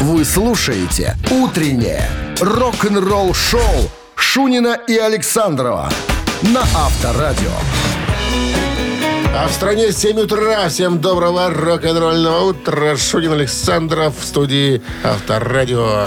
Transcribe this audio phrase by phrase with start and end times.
[0.00, 2.08] Вы слушаете «Утреннее
[2.40, 3.60] рок-н-ролл-шоу»
[4.14, 5.90] Шунина и Александрова
[6.42, 7.50] на Авторадио.
[9.34, 10.68] А в стране 7 утра.
[10.68, 12.96] Всем доброго рок-н-ролльного утра.
[12.96, 16.06] Шунин Александров в студии Авторадио.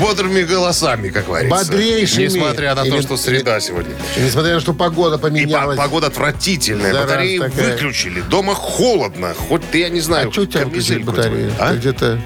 [0.00, 1.56] Бодрыми голосами, как говорится.
[1.72, 2.24] Бодрейшими.
[2.24, 3.94] Несмотря на Или- то, что среда сегодня.
[4.16, 5.76] И несмотря на то, что погода И по- поменялась.
[5.76, 6.92] погода отвратительная.
[6.92, 7.72] Зараза Батареи такая.
[7.72, 8.20] выключили.
[8.22, 9.34] Дома холодно.
[9.48, 11.52] Хоть ты, я не знаю, А что батареи?
[11.58, 11.74] А?
[11.74, 12.18] Где-то...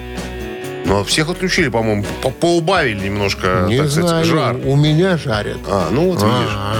[0.87, 2.05] Ну, всех отключили, по-моему.
[2.23, 4.25] По- Поубавили немножко, Не так знаю.
[4.25, 4.57] сказать, жар.
[4.65, 5.59] У меня жарят.
[5.67, 6.55] А, ну вот видишь.
[6.55, 6.77] А,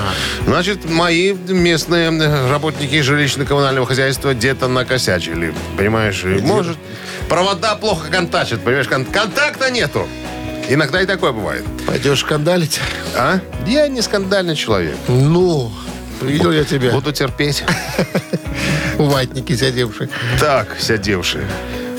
[0.47, 5.53] Значит, мои местные э, работники жилищно-коммунального хозяйства где-то накосячили.
[5.77, 6.23] Понимаешь?
[6.25, 6.77] И, Может,
[7.29, 8.61] провода плохо контачат.
[8.63, 10.07] Понимаешь, кон- контакта нету.
[10.69, 11.65] Иногда и такое бывает.
[11.87, 12.81] Пойдешь скандалить?
[13.17, 13.41] А?
[13.67, 14.97] Я не скандальный человек.
[15.09, 15.73] Ну,
[16.23, 16.93] видел я тебя.
[16.93, 17.65] Буду терпеть.
[18.99, 20.09] Ватники сидевшие.
[20.41, 21.45] Так, сядевшие.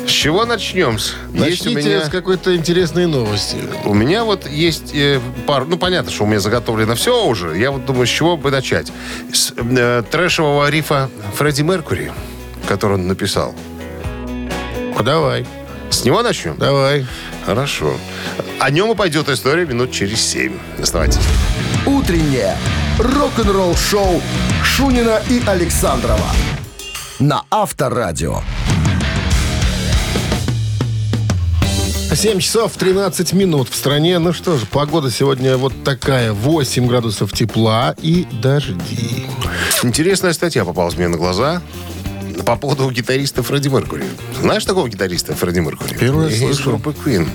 [0.07, 0.93] С чего начнем?
[0.93, 2.05] Есть у Начните меня...
[2.05, 3.57] с какой-то интересной новости.
[3.84, 5.66] У меня вот есть э, пару...
[5.66, 7.58] Ну, понятно, что у меня заготовлено все уже.
[7.58, 8.91] Я вот думаю, с чего бы начать.
[9.33, 12.11] С э, трэшевого рифа Фредди Меркури,
[12.69, 13.53] который он написал.
[14.95, 15.45] Ну, давай,
[15.89, 16.55] С него начнем?
[16.58, 17.05] давай.
[17.45, 17.94] Хорошо.
[18.59, 20.53] О нем и пойдет история минут через семь.
[20.81, 21.19] Оставайтесь.
[21.86, 22.58] «Утреннее
[22.97, 24.21] рок-н-ролл-шоу»
[24.64, 26.31] Шунина и Александрова
[27.19, 28.42] на Авторадио.
[32.18, 34.18] 7 часов 13 минут в стране.
[34.18, 36.34] Ну что же, погода сегодня вот такая.
[36.34, 39.28] 8 градусов тепла и дожди.
[39.84, 41.62] Интересная статья попалась мне на глаза
[42.44, 44.06] по поводу гитариста Фредди Меркури.
[44.42, 45.95] Знаешь такого гитариста Фредди Меркури?
[45.95, 46.72] Первый раз слышу.
[46.72, 47.30] группы Queen.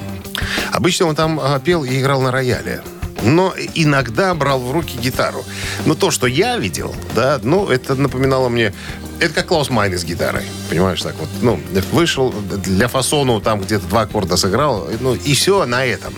[0.72, 2.82] Обычно он там а, пел и играл на рояле.
[3.24, 5.44] Но иногда брал в руки гитару.
[5.86, 8.72] Но то, что я видел, да, ну, это напоминало мне...
[9.20, 10.42] Это как Клаус Майн с гитарой.
[10.68, 11.28] Понимаешь, так вот.
[11.40, 11.60] Ну,
[11.92, 16.12] вышел для фасону, там где-то два аккорда сыграл, ну, и все на этом.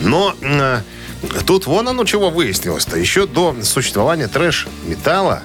[0.00, 0.80] Но э,
[1.46, 2.98] тут вон оно чего выяснилось-то.
[2.98, 5.42] Еще до существования трэш-металла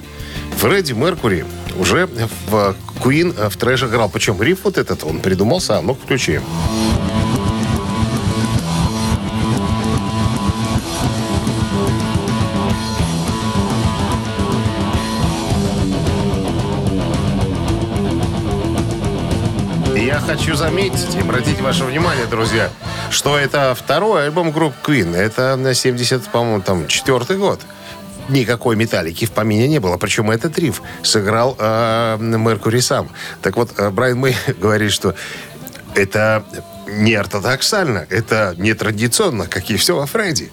[0.57, 1.45] Фредди Меркури
[1.77, 2.09] уже
[2.49, 4.09] в Queen в трэш играл.
[4.09, 5.87] Причем риф вот этот он придумал сам.
[5.87, 6.33] Ну-ка, включи.
[6.33, 6.39] И
[20.29, 22.69] хочу заметить и обратить ваше внимание, друзья,
[23.09, 25.15] что это второй альбом группы Queen.
[25.15, 27.59] Это на 70, по-моему, там, четвертый год.
[28.27, 29.97] Никакой металлики в помине не было.
[29.97, 33.09] Причем этот риф сыграл э, Меркури сам.
[33.41, 35.15] Так вот, э, Брайан Мэй говорит, что
[35.95, 36.43] это
[36.87, 40.51] не ортодоксально, это нетрадиционно, как и все во Фредди.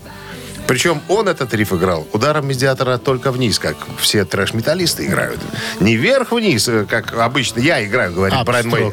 [0.66, 5.41] Причем он этот риф играл ударом медиатора только вниз, как все трэш-металлисты играют.
[5.81, 8.93] Не вверх-вниз, э, как обычно я играю, говорит Брайан Мэй.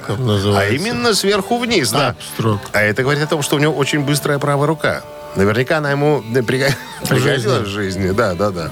[0.56, 2.09] А именно сверху вниз, да.
[2.09, 2.61] Апстрок.
[2.73, 5.01] А это говорит о том, что у него очень быстрая правая рука.
[5.35, 6.73] Наверняка она ему э, приго-
[7.09, 8.11] пригодилась в жизни.
[8.11, 8.69] Да, да, да.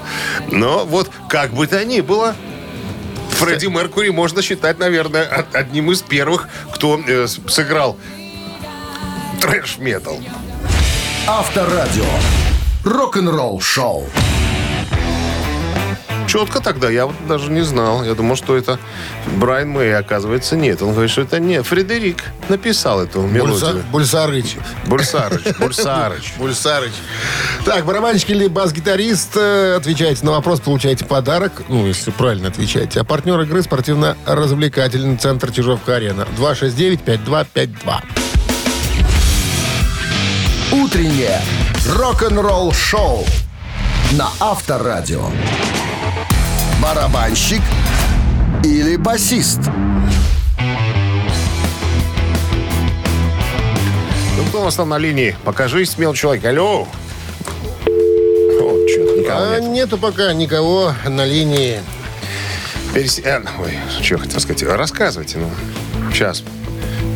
[0.52, 2.36] Но вот как бы то ни было,
[3.30, 7.96] Фредди Меркури можно считать, наверное, од- одним из первых, кто э, сыграл
[9.40, 10.20] трэш-метал.
[11.26, 12.04] Авторадио.
[12.84, 14.04] Рок-н-ролл-шоу.
[16.28, 18.02] Четко тогда, я вот даже не знал.
[18.04, 18.78] Я думал, что это
[19.36, 20.80] Брайан Мэй, оказывается, нет.
[20.80, 23.84] Он говорит, что это не Фредерик написал эту Бульса- мелодию.
[23.92, 24.56] Бульсарыч.
[24.86, 26.32] Бульсарыч, Бульсарыч.
[26.38, 26.92] Бульсарыч.
[27.66, 31.62] Так, барабанщик или бас-гитарист, э, отвечайте на вопрос, получаете подарок.
[31.68, 33.00] Ну, если правильно отвечаете.
[33.00, 36.26] А партнер игры спортивно-развлекательный центр Чижовка-Арена.
[36.38, 38.21] 269-5252.
[40.72, 41.40] «Утреннее
[41.88, 43.24] рок-н-ролл-шоу»
[44.12, 45.26] на Авторадио.
[46.82, 47.60] Барабанщик
[48.64, 49.60] или басист?
[54.36, 55.36] Ну, кто у нас там на линии?
[55.44, 56.44] Покажись, смел человек.
[56.44, 56.88] Алло.
[57.86, 59.70] О, что никого А нет.
[59.70, 61.80] нету пока никого на линии.
[62.94, 64.62] Перес- э, Ой, что хотел сказать.
[64.64, 65.50] Рассказывайте, ну.
[66.12, 66.42] Сейчас.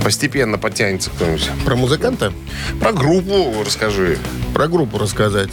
[0.07, 1.51] Постепенно подтянется кто-нибудь.
[1.65, 2.33] Про музыканта?
[2.79, 4.19] Про группу расскажи.
[4.55, 5.51] Про группу рассказать.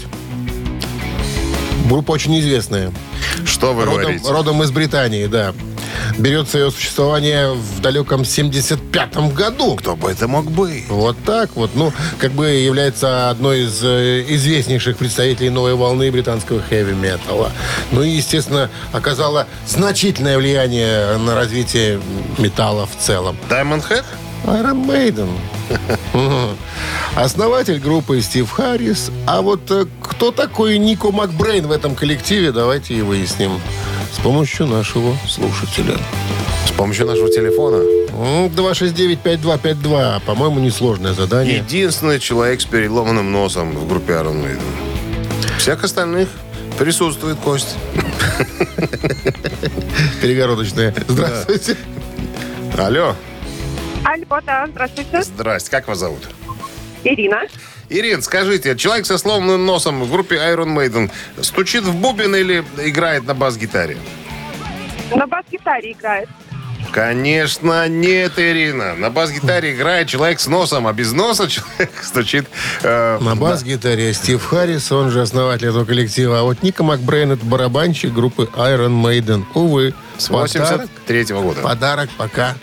[1.89, 2.91] Группа очень известная.
[3.47, 4.31] Что вы Родом, говорите?
[4.31, 5.55] родом из Британии, да.
[6.19, 9.75] Берется ее существование в далеком 75-м году.
[9.75, 10.87] Кто бы это мог быть?
[10.87, 11.71] Вот так вот.
[11.73, 17.51] Ну, как бы является одной из э, известнейших представителей новой волны британского хэви-металла.
[17.91, 21.99] Ну и, естественно, оказала значительное влияние на развитие
[22.37, 23.35] металла в целом.
[23.49, 24.03] Diamond Head?
[24.45, 25.29] Iron Maiden.
[27.15, 29.11] Основатель группы Стив Харрис.
[29.25, 33.59] А вот э, кто такой Нико Макбрейн в этом коллективе, давайте и выясним.
[34.11, 35.97] С помощью нашего слушателя.
[36.67, 37.77] С помощью нашего телефона.
[37.77, 40.21] М, 269-5252.
[40.25, 41.57] По-моему, несложное задание.
[41.57, 44.61] Единственный человек с переломанным носом в группе Iron Maiden.
[45.57, 46.27] Всех остальных
[46.77, 47.75] присутствует кость.
[50.21, 50.93] Перегородочное.
[51.07, 51.77] Здравствуйте.
[52.77, 53.15] Алло.
[54.05, 55.21] Алло, да, здравствуйте.
[55.23, 55.71] Здрасте.
[55.71, 56.27] Как вас зовут?
[57.03, 57.41] Ирина.
[57.89, 61.11] Ирин, скажите, человек со сломанным носом в группе Iron Maiden
[61.41, 63.97] стучит в бубен или играет на бас-гитаре?
[65.15, 66.27] На бас-гитаре играет.
[66.91, 68.93] Конечно, нет, Ирина.
[68.95, 72.45] На бас-гитаре играет человек с носом, а без носа человек стучит...
[72.83, 76.39] э, На бас-гитаре Стив Харрис, он же основатель этого коллектива.
[76.39, 79.43] А вот Ника Макбрейн это барабанщик группы Iron Maiden.
[79.55, 81.61] Увы, С подарок, 83 года.
[81.61, 82.55] подарок пока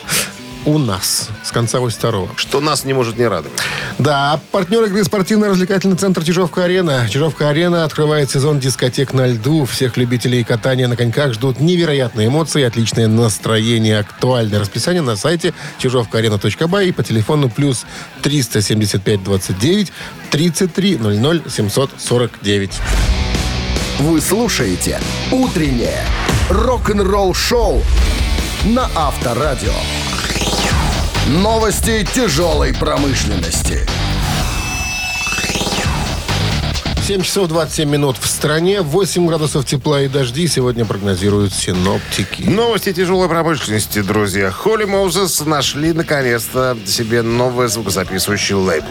[0.65, 3.59] у нас с конца 82 Что нас не может не радовать.
[3.99, 7.09] Да, партнер игры спортивно-развлекательный центр Чижовка-Арена.
[7.11, 9.65] Чижовка-Арена открывает сезон дискотек на льду.
[9.65, 13.99] Всех любителей катания на коньках ждут невероятные эмоции и отличное настроение.
[13.99, 17.85] Актуальное расписание на сайте чижовкаарена.бай и по телефону плюс
[18.23, 19.93] 375 29
[20.31, 22.71] 33 00 749.
[24.01, 24.99] Вы слушаете
[25.31, 26.07] «Утреннее
[26.49, 27.83] рок-н-ролл-шоу»
[28.65, 29.75] на Авторадио.
[31.29, 33.87] Новости тяжелой промышленности.
[37.07, 42.43] 7 часов 27 минут в стране, 8 градусов тепла и дожди сегодня прогнозируют синоптики.
[42.43, 44.51] Новости тяжелой промышленности, друзья.
[44.51, 48.89] Holy Moses нашли наконец-то себе новый звукозаписывающий лейбл.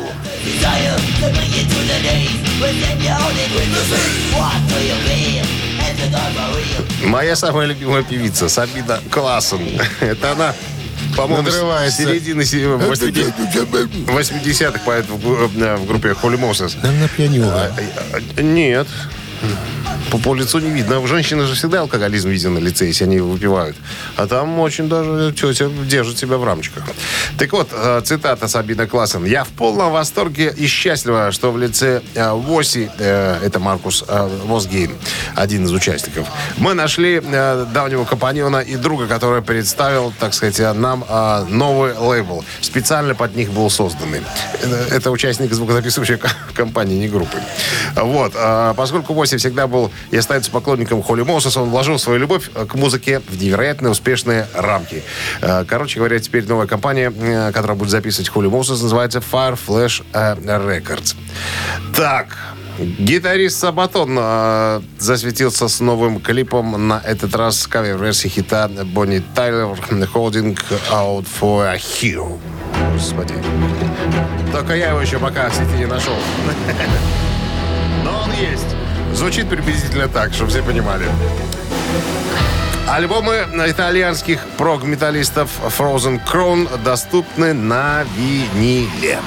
[7.05, 9.61] Моя самая любимая певица Сабина Классен.
[10.01, 10.53] Это она,
[11.21, 11.49] по-моему,
[11.91, 16.75] середины се- 80-х поет в гу- в группе Holy Moses.
[16.81, 17.73] Наверное, пьянюга.
[18.37, 18.87] А, Нет.
[20.11, 20.99] По, по лицу не видно.
[20.99, 23.77] У женщины же всегда алкоголизм виден на лице, если они выпивают.
[24.17, 26.83] А там очень даже тетя держит себя в рамочках.
[27.37, 29.23] Так вот, э, цитата Сабина Классен.
[29.25, 34.03] «Я в полном восторге и счастлива, что в лице э, Воси, э, это Маркус
[34.45, 34.91] Восгейн,
[35.35, 36.27] один из участников,
[36.57, 41.05] мы нашли давнего компаньона и друга, который представил, так сказать, нам
[41.49, 42.43] новый лейбл.
[42.61, 44.21] Специально под них был созданный.
[44.91, 47.37] Это, участник звукозаписывающей ко- компании, не группы.
[47.95, 48.33] Вот.
[48.75, 52.75] Поскольку Воси всегда был и остается поклонником Холли Моусес, он вложил свою любовь э, к
[52.75, 55.03] музыке в невероятно успешные рамки.
[55.41, 60.03] Э, Короче говоря, теперь новая компания, э, которая будет записывать Холли Моусес, называется Fire Flash
[60.13, 61.15] Records.
[61.95, 62.37] Так,
[62.79, 69.77] Гитарист Сабатон э, засветился с новым клипом, на этот раз кавер-версии хита Бонни Тайлер
[70.13, 70.57] «Holding
[70.89, 72.39] Out for a Hero».
[72.93, 73.33] Господи.
[74.53, 76.13] Только я его еще пока в сети не нашел.
[78.05, 78.78] Но он есть.
[79.13, 81.05] Звучит приблизительно так, чтобы все понимали.
[82.87, 89.19] Альбомы итальянских прог-металлистов Frozen Crown доступны на виниле.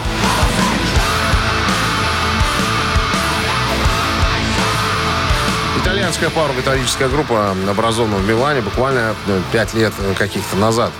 [6.12, 10.92] Итальянская пара-металлическая группа, образована в Милане буквально э, пять лет э, каких-то назад.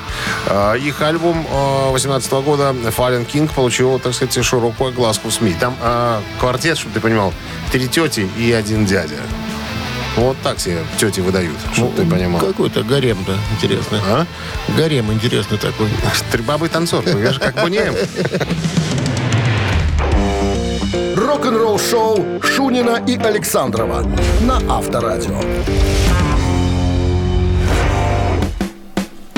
[0.47, 1.47] Э, Их альбом
[1.91, 5.55] 18 года Fallen King получил, так сказать, широкую огласку в СМИ.
[5.61, 7.35] Там э, квартет, чтобы ты понимал,
[7.71, 9.17] три тети и один дядя.
[10.17, 12.41] Вот так себе тети выдают, чтобы ты понимал.
[12.41, 14.01] Какой-то гарем, да, интересно.
[14.07, 14.27] А?
[14.79, 15.91] Гарем интересный такой.
[16.31, 17.95] Три бабы танцор, же как Бунеем.
[21.33, 24.05] Рок-н-ролл-шоу Шунина и Александрова
[24.43, 25.41] на Авторадио.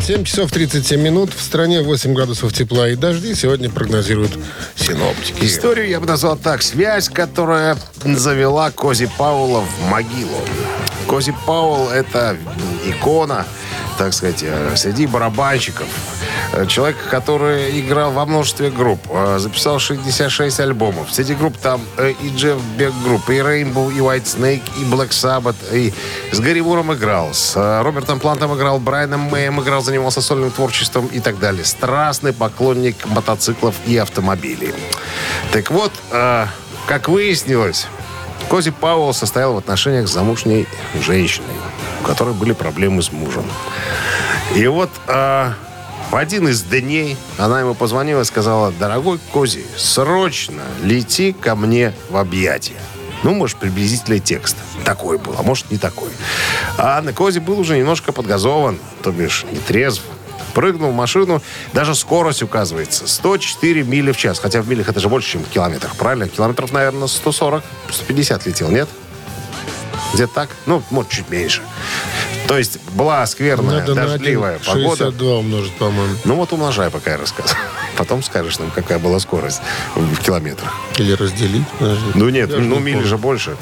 [0.02, 1.32] 7 часов 37 минут.
[1.32, 3.36] В стране 8 градусов тепла и дожди.
[3.36, 4.32] Сегодня прогнозируют
[4.74, 5.44] синоптики.
[5.44, 6.62] Историю я бы назвал так.
[6.62, 10.40] Связь, которая завела Кози Паула в могилу.
[11.06, 12.36] Кози Паул– это
[12.84, 13.46] икона,
[13.98, 15.86] так сказать, э, среди барабанщиков.
[16.52, 19.00] Э, Человек, который играл во множестве групп.
[19.10, 21.12] э, Записал 66 альбомов.
[21.12, 25.10] Среди групп там э, и Джефф Бек групп, и Rainbow, и White Snake, и Black
[25.10, 25.56] Sabbath.
[25.72, 25.92] И
[26.32, 31.20] с Гарри Муром играл, с Робертом Плантом играл, Брайаном Мэем играл, занимался сольным творчеством и
[31.20, 31.64] так далее.
[31.64, 34.74] Страстный поклонник мотоциклов и автомобилей.
[35.52, 37.86] Так вот, как выяснилось,
[38.48, 40.66] Кози Пауэлл состоял в отношениях с замужней
[41.00, 41.54] женщиной,
[42.02, 43.44] у которой были проблемы с мужем.
[44.54, 44.90] И вот
[46.14, 51.92] в один из дней она ему позвонила и сказала, дорогой Кози, срочно лети ко мне
[52.08, 52.76] в объятия.
[53.24, 54.56] Ну, может, приблизительный текст.
[54.84, 56.10] Такой был, а может, не такой.
[56.78, 60.02] А на Кози был уже немножко подгазован, то бишь не трезв.
[60.54, 61.42] Прыгнул в машину,
[61.72, 63.08] даже скорость указывается.
[63.08, 64.38] 104 мили в час.
[64.38, 66.28] Хотя в милях это же больше, чем в километрах, правильно?
[66.28, 68.88] Километров, наверное, 140, 150 летел, нет?
[70.14, 70.50] Где-то так?
[70.66, 71.62] Ну, может, чуть меньше.
[72.46, 75.24] То есть была скверная, Надо на дождливая 1,62 погода.
[75.34, 76.14] умножить, по-моему.
[76.24, 77.58] Ну вот умножай, пока я рассказываю.
[77.96, 79.60] Потом скажешь нам, какая была скорость
[79.94, 80.74] в километрах.
[80.98, 81.66] Или разделить.
[81.78, 82.04] подожди.
[82.14, 83.08] Ну нет, Я ну не мили помню.
[83.08, 83.56] же больше.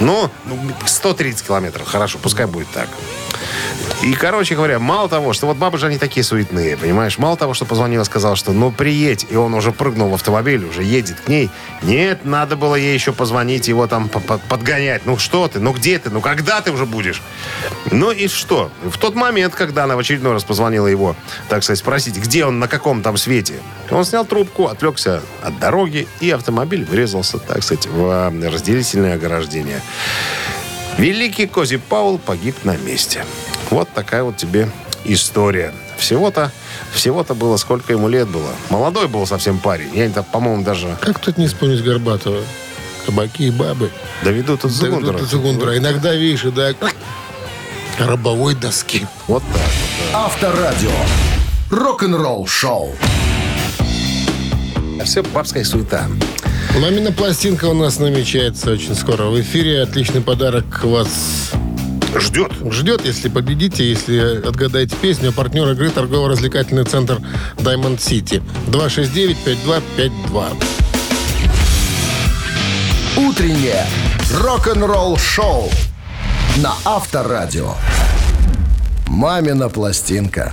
[0.00, 1.86] Ну, ну, 130 километров.
[1.86, 2.88] Хорошо, пускай будет так.
[4.02, 7.18] И, короче говоря, мало того, что вот бабы же они такие суетные, понимаешь?
[7.18, 10.82] Мало того, что позвонила, сказала, что ну приедь, и он уже прыгнул в автомобиль, уже
[10.82, 11.50] едет к ней.
[11.82, 15.04] Нет, надо было ей еще позвонить, его там по- по- подгонять.
[15.04, 17.20] Ну что ты, ну где ты, ну когда ты уже будешь?
[17.90, 18.70] Ну и что?
[18.82, 21.14] В тот момент, когда она в очередной раз позвонила его,
[21.50, 23.54] так сказать, спросить, где он, на каком там свете,
[23.90, 29.82] он снял трубку, отвлекся от дороги, и автомобиль врезался, так сказать, в а, разделительное ограждение.
[30.96, 33.24] Великий Кози Паул погиб на месте.
[33.70, 34.68] Вот такая вот тебе
[35.04, 35.72] история.
[35.96, 36.50] Всего-то,
[36.92, 38.50] всего-то было, сколько ему лет было.
[38.68, 39.94] Молодой был совсем парень.
[39.94, 42.42] Я, это, по-моему, даже Как тут не вспомнить Горбатова?
[43.06, 43.90] Кабаки и бабы.
[44.22, 45.12] доведу тут Да, Зугундера.
[45.12, 45.76] вот это Зугундера.
[45.76, 46.72] Иногда, видишь, и да,
[47.98, 49.06] рабовой доски.
[49.26, 49.62] Вот так.
[50.12, 50.90] Авторадио.
[51.70, 52.94] Рок-н-ролл шоу.
[55.04, 56.08] Все бабская суета.
[56.78, 59.24] Мамина пластинка у нас намечается очень скоро.
[59.24, 61.52] В эфире отличный подарок вас
[62.18, 62.52] Ждет.
[62.70, 65.32] ждет, если победите, если отгадаете песню.
[65.32, 67.18] Партнер игры торгово-развлекательный центр
[67.56, 68.42] Diamond City.
[68.68, 70.56] 269-5252.
[73.16, 73.86] Утреннее
[74.34, 75.70] рок-н-ролл шоу
[76.56, 77.74] на Авторадио.
[79.06, 80.52] Мамина пластинка.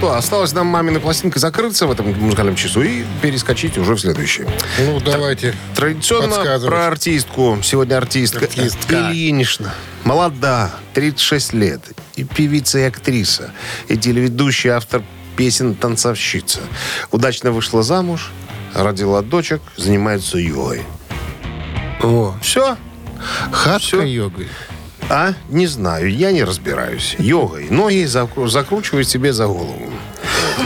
[0.00, 4.46] Что, осталось нам мамина пластинка закрыться в этом музыкальном часу и перескочить уже в следующий.
[4.78, 5.54] Ну, давайте.
[5.76, 7.58] Традиционно про артистку.
[7.62, 8.46] Сегодня артистка.
[8.46, 8.94] Артистка.
[8.94, 9.74] Ильинична.
[10.04, 11.82] Молода, 36 лет.
[12.16, 13.50] И певица, и актриса.
[13.88, 15.02] И телеведущая, автор
[15.36, 16.60] песен, танцовщица.
[17.10, 18.30] Удачно вышла замуж,
[18.72, 20.80] родила дочек, занимается йогой.
[22.02, 22.78] О, Все?
[23.52, 24.02] хатка Всё.
[24.02, 24.48] йогой.
[25.10, 25.34] А?
[25.48, 27.16] Не знаю, я не разбираюсь.
[27.18, 27.66] Йогой.
[27.68, 29.92] Ноги закру- закручивают себе за голову.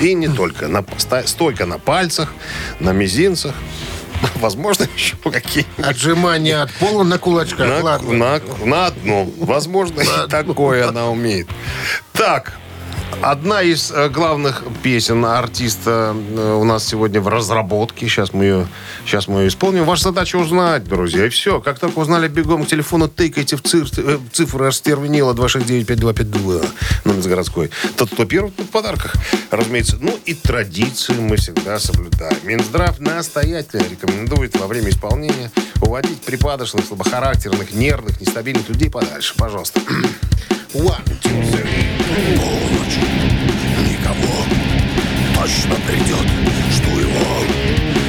[0.03, 0.69] И не только.
[0.69, 0.85] На,
[1.25, 2.33] стойка на пальцах,
[2.79, 3.55] на мизинцах.
[4.37, 7.67] Возможно, еще какие Отжимания от пола на кулачках.
[7.67, 8.13] На, Ладно.
[8.13, 9.33] на, на одну.
[9.39, 11.49] Возможно, и такое она умеет.
[12.13, 12.59] Так,
[13.23, 18.09] одна из э, главных песен артиста э, у нас сегодня в разработке.
[18.09, 18.67] Сейчас мы ее,
[19.07, 19.85] сейчас мы ее исполним.
[19.85, 21.27] Ваша задача узнать, друзья.
[21.27, 21.61] И все.
[21.61, 26.67] Как только узнали, бегом к телефону, тыкайте в цифры, э, в цифры Астервенила 269-5252,
[27.05, 27.71] номер с городской.
[27.97, 29.15] Тот, кто первый, тот в подарках.
[29.51, 29.97] Разумеется.
[30.01, 32.37] Ну и традиции мы всегда соблюдаем.
[32.45, 39.35] Минздрав настоятельно рекомендует во время исполнения уводить припадочных, слабохарактерных, нервных, нестабильных людей подальше.
[39.37, 39.81] Пожалуйста.
[40.75, 41.87] One, two, three.
[42.37, 42.99] Полночь,
[43.87, 44.43] никого.
[45.37, 46.27] Точно придет,
[46.73, 47.45] жду его.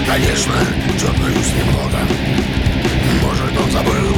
[0.07, 0.55] Конечно,
[1.00, 2.00] дергаюсь немного.
[3.22, 4.15] Может, он забыл.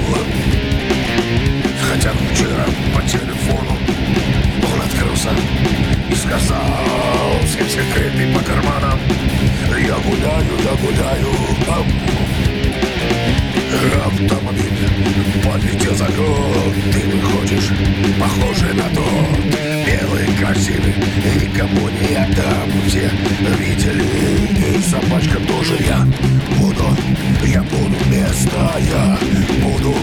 [1.92, 3.78] Хотя вчера по телефону
[4.64, 5.32] Он открылся
[6.10, 6.58] и сказал
[7.46, 8.98] Все секреты по карманам.
[9.78, 12.27] Я гуляю, я гуляю.
[14.06, 14.90] Автомобиль
[15.44, 17.72] подлетел за год Ты выходишь,
[18.20, 20.94] похожий на тот Белый, красивый,
[21.36, 23.10] никому не отдам Все
[23.60, 26.08] видели, и собачка тоже я.
[26.58, 26.86] Буду,
[27.46, 29.18] я буду вместо я
[29.62, 29.96] Буду,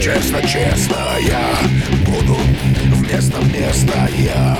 [0.00, 1.58] честно, честно я.
[2.06, 2.38] Буду
[2.94, 3.38] вместо
[4.16, 4.56] я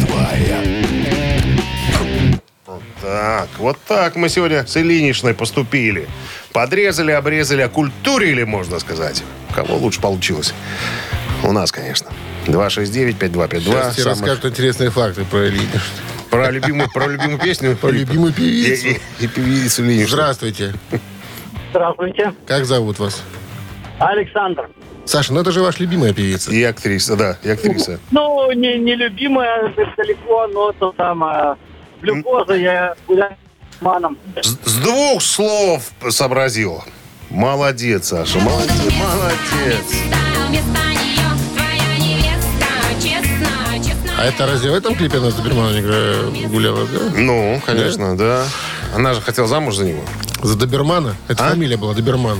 [0.00, 1.73] Твоя
[3.04, 6.08] Так, вот так мы сегодня с Ильиничной поступили.
[6.54, 9.22] Подрезали, обрезали, окультурили, можно сказать.
[9.50, 10.54] У кого лучше получилось?
[11.42, 12.10] У нас, конечно.
[12.46, 13.60] 269-5252.
[13.60, 15.80] Сейчас тебе Самых- расскажут интересные факты про Ильиничну.
[16.30, 17.76] Про любимую, про любимую песню.
[17.76, 18.86] Про любимую певицу.
[18.86, 20.16] И, и- и певицу Ильиничну.
[20.16, 20.72] Здравствуйте.
[21.72, 22.32] Здравствуйте.
[22.46, 23.22] Как зовут вас?
[23.98, 24.70] Александр.
[25.04, 26.50] Саша, ну это же ваша любимая певица.
[26.50, 28.00] И актриса, да, и актриса.
[28.10, 31.56] Ну, не, не любимая далеко, но то самое.
[32.04, 33.36] Глюкоза я гуляю
[33.78, 34.18] с маном.
[34.42, 36.84] С, с двух слов сообразил.
[37.30, 39.86] Молодец, Саша, молодец, молодец.
[44.16, 45.82] А это разве в этом клипе она с Доберманом
[46.50, 47.00] гуляла, да?
[47.16, 48.44] Ну, конечно, да.
[48.94, 50.02] Она же хотела замуж за него.
[50.42, 51.16] За Добермана?
[51.26, 51.50] Это А?
[51.50, 52.38] фамилия была, Доберман.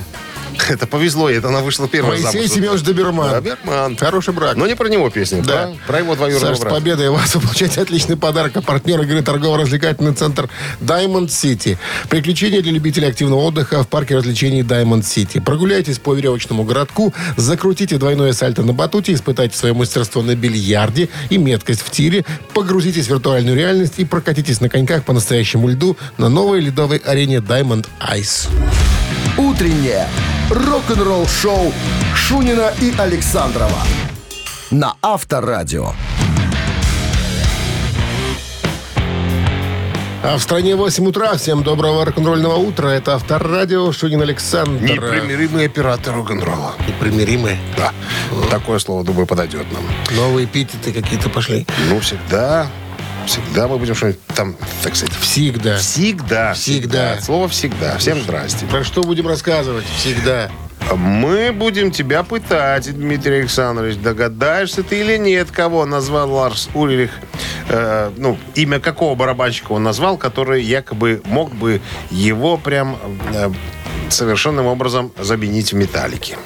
[0.69, 2.51] Это повезло, ей, это она вышла первая Моисей замуж.
[2.51, 3.31] Семенович Доберман.
[3.31, 3.97] Доберман.
[3.97, 4.57] Хороший брак.
[4.57, 5.75] Но не про него песня, Да.
[5.87, 6.77] про, про его двоюродного Саш, с брата.
[6.77, 8.57] победой вас вы получаете отличный подарок.
[8.57, 10.49] А партнер игры торгово-развлекательный центр
[10.81, 11.77] Diamond City.
[12.09, 15.41] Приключения для любителей активного отдыха в парке развлечений Diamond City.
[15.41, 21.39] Прогуляйтесь по веревочному городку, закрутите двойное сальто на батуте, испытайте свое мастерство на бильярде и
[21.39, 26.29] меткость в тире, погрузитесь в виртуальную реальность и прокатитесь на коньках по настоящему льду на
[26.29, 28.49] новой ледовой арене Diamond Ice.
[29.37, 30.07] Утреннее
[30.51, 31.73] рок-н-ролл-шоу
[32.15, 33.83] Шунина и Александрова
[34.71, 35.93] на Авторадио.
[40.23, 41.35] А в стране 8 утра.
[41.37, 42.89] Всем доброго рок-н-ролльного утра.
[42.89, 44.83] Это Авторадио, Шунин Александр.
[44.83, 46.73] Непримиримый оператор рок-н-ролла.
[46.89, 47.59] Непримиримые.
[47.77, 47.93] Да.
[48.51, 49.85] Такое слово, думаю, подойдет нам.
[50.17, 51.67] Новые эпитеты какие-то пошли.
[51.91, 52.69] Ну, всегда,
[53.27, 55.77] всегда мы будем что-нибудь там, так сказать, Всегда.
[55.77, 56.55] Всегда.
[56.55, 57.21] Всегда.
[57.21, 57.99] Слово всегда.
[57.99, 58.67] Всем здрасте.
[58.67, 59.85] Про что будем рассказывать?
[59.97, 60.51] Всегда.
[60.95, 63.97] Мы будем тебя пытать, Дмитрий Александрович.
[63.97, 67.11] Догадаешься ты или нет, кого назвал Ларс Ульрих?
[67.69, 72.99] Э, ну, имя какого барабанщика он назвал, который якобы мог бы его прям
[73.33, 73.51] э,
[74.11, 76.37] совершенным образом заменить в металлике.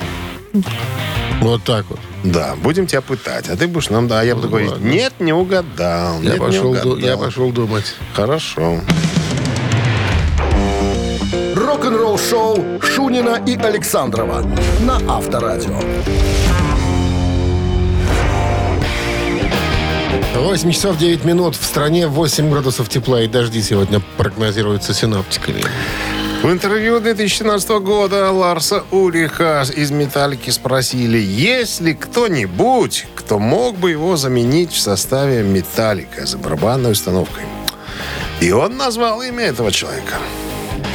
[1.40, 2.00] Вот так вот.
[2.25, 3.48] Да, будем тебя пытать.
[3.48, 4.87] А ты будешь нам, да, я буду говорить, ладно.
[4.88, 6.20] нет, не угадал.
[6.20, 6.98] Я нет, не пошел, ду- угадал».
[6.98, 7.94] я пошел думать.
[8.14, 8.80] Хорошо.
[11.54, 14.42] Рок-н-ролл-шоу Шунина и Александрова
[14.80, 15.80] на Авторадио.
[20.34, 21.56] 8 часов 9 минут.
[21.56, 25.62] В стране 8 градусов тепла и дожди сегодня прогнозируются синоптиками.
[26.42, 33.90] В интервью 2017 года Ларса Уриха из «Металлики» спросили, есть ли кто-нибудь, кто мог бы
[33.90, 37.42] его заменить в составе «Металлика» за барабанной установкой.
[38.40, 40.14] И он назвал имя этого человека.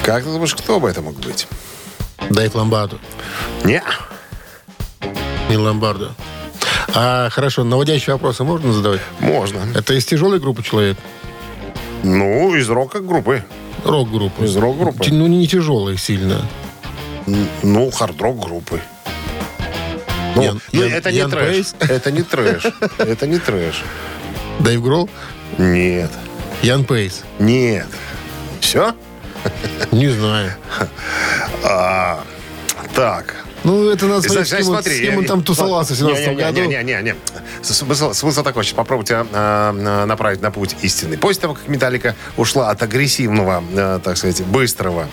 [0.06, 1.46] Как ты думаешь, кто бы это мог быть?
[2.30, 2.98] Дэйв Ломбарду.
[3.66, 3.84] Не.
[5.50, 6.16] Не Ломбарду.
[6.96, 9.02] А, хорошо, наводящие вопросы можно задавать?
[9.20, 9.60] Можно.
[9.76, 10.98] Это из тяжелой группы человек?
[12.02, 13.44] Ну, из рока-группы.
[13.84, 14.46] Рок-группы.
[14.46, 15.06] Из рок-группы.
[15.12, 16.46] Ну, не тяжелый сильно.
[17.64, 18.82] Ну, хард-рок-группы.
[20.36, 21.74] Ну, Ян- ну, Ян- это не Ян трэш.
[21.80, 22.66] Это не трэш.
[22.98, 23.84] Это не трэш.
[24.60, 25.10] Дэйв Гролл?
[25.58, 26.12] Нет.
[26.62, 27.24] Ян Пейс?
[27.40, 27.88] Нет.
[28.62, 28.94] Все?
[29.92, 30.54] Не знаю.
[31.64, 32.24] А,
[32.96, 33.43] так.
[33.64, 35.98] Ну, это надо смотреть, Значит, с кем, смотри, с кем я- он там тусовался в
[35.98, 36.62] 17 году.
[36.66, 37.16] Не-не-не.
[37.62, 41.18] Смысл, смысл такой, сейчас попробую тебя э, направить на путь истины.
[41.18, 45.08] После того, как Металлика ушла от агрессивного, э, так сказать, быстрого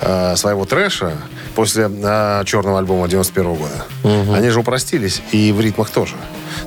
[0.00, 1.16] э, своего трэша,
[1.54, 3.86] после э, черного альбома 91 года,
[4.34, 6.14] они же упростились, и в ритмах тоже.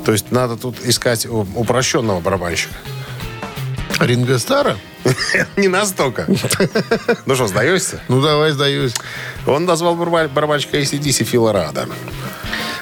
[0.06, 2.74] То есть надо тут искать упрощенного барабанщика.
[4.00, 4.78] Ринго Стара?
[5.58, 6.26] Не настолько.
[7.26, 8.00] Ну что, сдаешься?
[8.08, 8.94] Ну, давай, сдаюсь.
[9.46, 11.88] Он назвал барабан- барабанщика ACDC Фила Рада.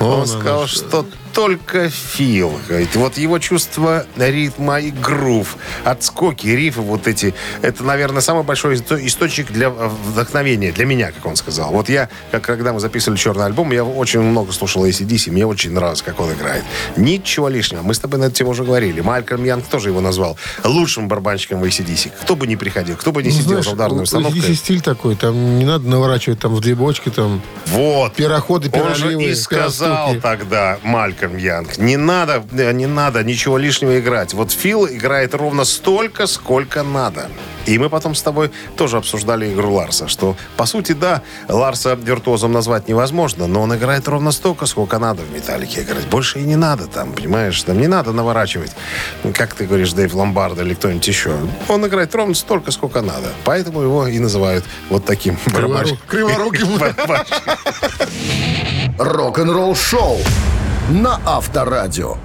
[0.06, 2.58] Он оно сказал, что только Фил.
[2.70, 8.76] говорит, Вот его чувство ритма и грув, отскоки, рифы вот эти, это, наверное, самый большой
[8.76, 11.72] исто- источник для э, вдохновения, для меня, как он сказал.
[11.72, 15.72] Вот я, как когда мы записывали черный альбом, я очень много слушал ACDC, мне очень
[15.74, 16.64] нравилось, как он играет.
[16.96, 17.82] Ничего лишнего.
[17.82, 19.02] Мы с тобой на эту тему уже говорили.
[19.02, 22.12] Малькольм Янг тоже его назвал лучшим барабанщиком в ACDC.
[22.22, 24.40] Кто бы ни приходил, кто бы не Ну, сидел знаешь, за ударной установкой.
[24.40, 28.14] ACDC стиль такой, там не надо наворачивать там в две бочки, там Вот.
[28.16, 30.22] пироходы, Он же пироливы, и сказал пиростуки.
[30.22, 34.34] тогда Малькольм Янг, не надо, э, не надо ничего лишнего играть.
[34.34, 37.30] Вот Фил играет ровно столько, сколько надо.
[37.66, 42.52] И мы потом с тобой тоже обсуждали игру Ларса, что, по сути, да, Ларса виртуозом
[42.52, 46.06] назвать невозможно, но он играет ровно столько, сколько надо в «Металлике» играть.
[46.08, 47.62] Больше и не надо там, понимаешь?
[47.64, 48.72] Там не надо наворачивать,
[49.34, 51.36] как ты говоришь, Дэйв Ломбард или кто-нибудь еще.
[51.68, 53.30] Он играет ровно столько, сколько надо.
[53.44, 55.38] Поэтому его и называют вот таким.
[56.08, 56.68] Криворуким.
[57.82, 58.96] Барабанщиком.
[58.98, 60.20] Рок-н-ролл-шоу
[60.90, 62.18] на Авторадио.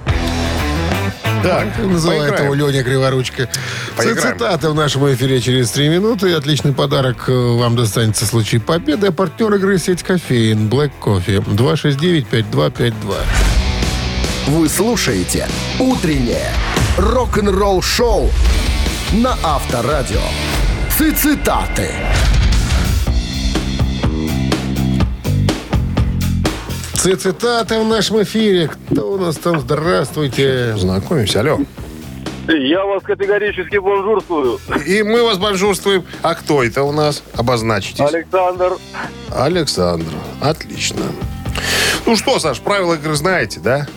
[1.43, 2.43] Так, Называет поиграем.
[2.53, 3.49] его Леня Криворучка.
[3.97, 4.37] Поиграем.
[4.37, 6.33] Цитаты в нашем эфире через три минуты.
[6.33, 9.07] Отличный подарок э, вам достанется в случае победы.
[9.07, 12.93] А партнер игры сеть кофеин Black Coffee 269-5252.
[14.47, 15.47] Вы слушаете
[15.79, 16.51] «Утреннее
[16.97, 18.29] рок-н-ролл-шоу»
[19.13, 20.21] на Авторадио.
[21.17, 21.89] Цитаты.
[27.01, 28.69] Цитаты в нашем эфире.
[28.91, 29.59] Кто у нас там?
[29.59, 30.77] Здравствуйте.
[30.77, 31.57] Знакомимся, алло.
[32.47, 34.59] Я вас категорически бонжурствую.
[34.85, 36.05] И мы вас бонжурствуем.
[36.21, 37.23] А кто это у нас?
[37.35, 38.01] Обозначитесь.
[38.01, 38.73] Александр.
[39.31, 40.13] Александр.
[40.41, 41.01] Отлично.
[42.05, 43.87] Ну что, Саш, правила игры знаете, да?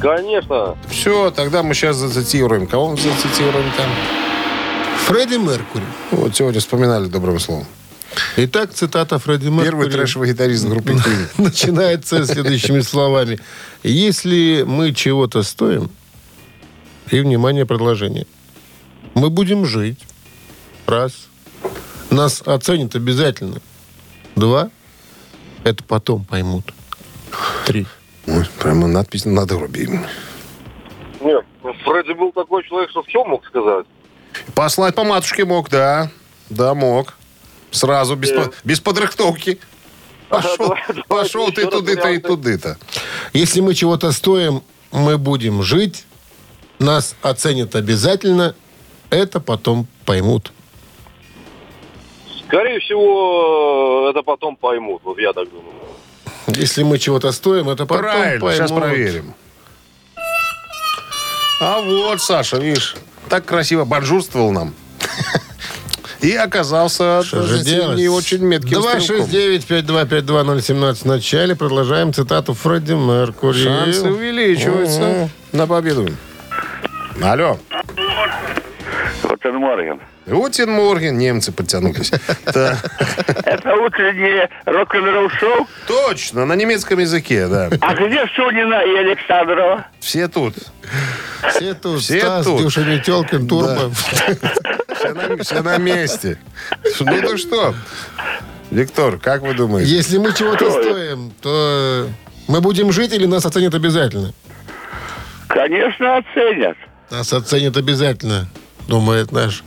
[0.00, 0.76] Конечно.
[0.88, 2.66] Все, тогда мы сейчас зацитируем.
[2.66, 3.86] Кого мы зацитируем там?
[5.06, 5.84] Фредди Меркури.
[6.10, 7.66] Вот сегодня вспоминали добрым словом.
[8.36, 9.64] Итак, цитата Фредди Меркури.
[9.64, 11.28] Первый трэшевый гитарист группы Queen.
[11.38, 13.38] начинается следующими словами.
[13.84, 15.88] Если мы чего-то стоим,
[17.12, 18.26] и, внимание, предложение,
[19.14, 20.00] мы будем жить.
[20.86, 21.28] Раз.
[22.10, 23.60] Нас оценят обязательно.
[24.34, 24.70] Два.
[25.62, 26.74] Это потом поймут.
[27.66, 27.86] Три.
[28.26, 30.00] Ой, прямо надпись на надгробии.
[31.20, 33.86] Нет, Фредди был такой человек, что все мог сказать.
[34.56, 36.10] Послать по матушке мог, да.
[36.50, 37.14] Да, мог.
[37.74, 38.44] Сразу, без, Э.
[38.44, 39.58] по- без подрыхтовки.
[40.28, 42.78] Пошел, Давай, давай, пошел ты туды-то и туды-то.
[43.32, 46.04] Если мы чего-то стоим, мы будем жить.
[46.78, 48.54] Нас оценят обязательно.
[49.10, 50.52] Это потом поймут.
[52.46, 55.02] Скорее всего, это потом поймут.
[55.04, 55.74] Вот я так думаю.
[56.46, 58.56] Если мы чего-то стоим, это потом Правильно, поймут.
[58.56, 59.34] сейчас проверим.
[61.60, 62.94] А вот, Саша, видишь,
[63.28, 64.74] так красиво банжурствовал нам.
[66.24, 67.22] И оказался
[67.96, 69.26] не очень метким стрелком.
[69.26, 71.54] 269-5252-017 в начале.
[71.54, 73.62] Продолжаем цитату Фредди Меркури.
[73.62, 75.30] Шансы увеличиваются Мгм.
[75.52, 76.08] на победу.
[77.22, 77.58] Алло.
[79.22, 80.00] Guten Morgen.
[80.26, 82.10] Guten Morgen, немцы подтянулись.
[82.46, 85.68] Это утреннее рок-н-ролл шоу.
[85.86, 87.68] Точно, на немецком языке, да.
[87.82, 89.86] А где Шунина и Александрова?
[90.00, 90.54] Все тут.
[91.50, 92.00] Все тут.
[92.00, 92.62] Все Стас, тут.
[92.62, 93.90] Дюша Метелкин, Турбо.
[95.04, 96.38] Все на, все на месте.
[97.00, 97.74] Ну ты что?
[98.70, 99.90] Виктор, как вы думаете?
[99.90, 102.08] Если мы чего-то стоим, то
[102.48, 104.32] мы будем жить или нас оценят обязательно?
[105.48, 106.76] Конечно, оценят.
[107.10, 108.48] Нас оценят обязательно,
[108.88, 109.62] думает наш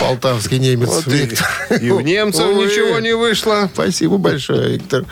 [0.00, 1.46] полтавский немец Вот и, Виктор.
[1.80, 2.66] и у немцев Увы.
[2.66, 3.70] ничего не вышло.
[3.72, 5.04] Спасибо большое, Виктор.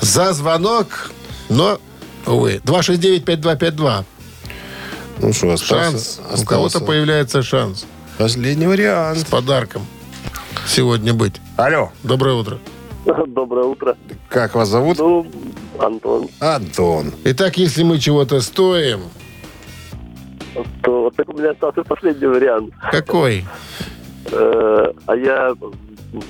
[0.00, 1.10] За звонок,
[1.48, 1.80] но,
[2.26, 2.60] увы.
[2.64, 4.04] 269-5252.
[5.20, 6.18] Ну что, остался, Шанс.
[6.18, 7.86] У остался кого-то появляется шанс
[8.18, 9.18] последний вариант.
[9.18, 9.82] с подарком
[10.66, 11.40] сегодня быть.
[11.56, 12.58] Алло, Доброе утро.
[13.26, 13.96] Доброе утро.
[14.28, 14.98] как вас зовут?
[14.98, 15.26] Ну,
[15.78, 17.12] Антон, Антон.
[17.24, 19.02] Итак, если мы чего-то стоим,
[20.82, 22.72] то вот так у меня остался последний вариант.
[22.90, 23.44] какой?
[24.32, 25.54] Э, а я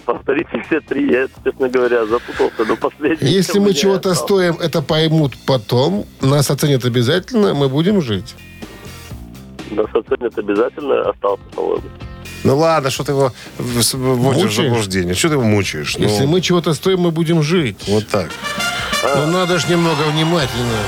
[0.04, 3.28] повторите все три, я, честно говоря, запутался, но последний.
[3.28, 8.34] Если у мы чего-то стоим, это поймут потом, нас оценят обязательно, мы будем жить.
[9.70, 11.82] Нас оценят обязательно, остался, по-моему.
[12.44, 15.14] Ну ладно, что ты его вводишь в заблуждение?
[15.14, 15.96] Что ты его мучаешь?
[15.96, 17.76] Ну, Если мы чего-то стоим, мы будем жить.
[17.88, 18.30] Вот так.
[19.02, 20.78] Ну, надо ж немного внимательно.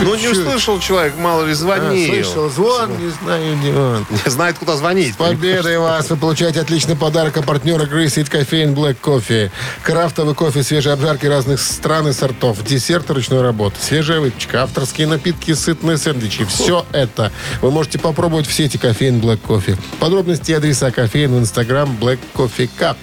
[0.00, 2.06] Ну, не услышал человек, мало ли А, звонил.
[2.06, 4.06] слышал звон, не знаю, где он.
[4.10, 5.14] Не знает, куда звонить.
[5.14, 6.10] С победой вас!
[6.10, 9.50] Вы получаете отличный подарок от партнера игры Coffee and Black Coffee.
[9.82, 15.54] Крафтовый кофе, свежие обжарки разных стран и сортов, десерт ручной работы, свежая выпечка, авторские напитки,
[15.54, 16.44] сытные сэндвичи.
[16.44, 17.32] Все это
[17.62, 18.76] вы можете попробовать в сети
[19.10, 19.78] and Black Coffee.
[19.98, 22.96] Подробности и адреса кофеин в инстаграм Black Coffee Cup.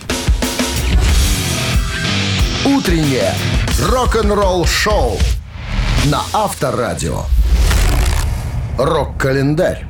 [2.65, 3.33] Утреннее
[3.79, 5.19] рок-н-ролл-шоу
[6.05, 7.23] на Авторадио.
[8.77, 9.85] Рок-календарь.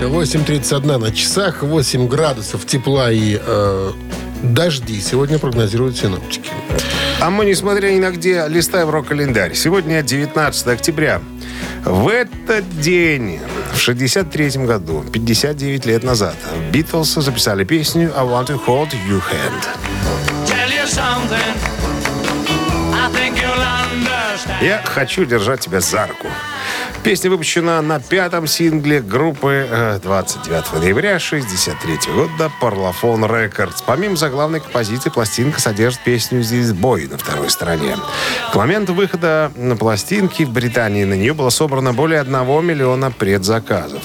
[0.00, 3.92] 8.31 на часах, 8 градусов тепла и э,
[4.42, 6.50] дожди сегодня прогнозируют синоптики.
[7.20, 9.54] А мы, несмотря ни на где, листаем рок-календарь.
[9.54, 11.20] Сегодня 19 октября.
[11.84, 13.40] В этот день,
[13.72, 16.36] в 63 году, 59 лет назад,
[16.72, 19.66] Битлз записали песню «I want to hold your hand».
[24.60, 26.28] Я хочу держать тебя за руку.
[27.02, 33.82] Песня выпущена на пятом сингле группы э, 29 ноября 63 года Parlophone Records.
[33.86, 37.96] Помимо заглавной композиции, пластинка содержит песню «This Boy» на второй стороне.
[38.52, 42.32] К моменту выхода на пластинки в Британии на нее было собрано более 1
[42.66, 44.02] миллиона предзаказов.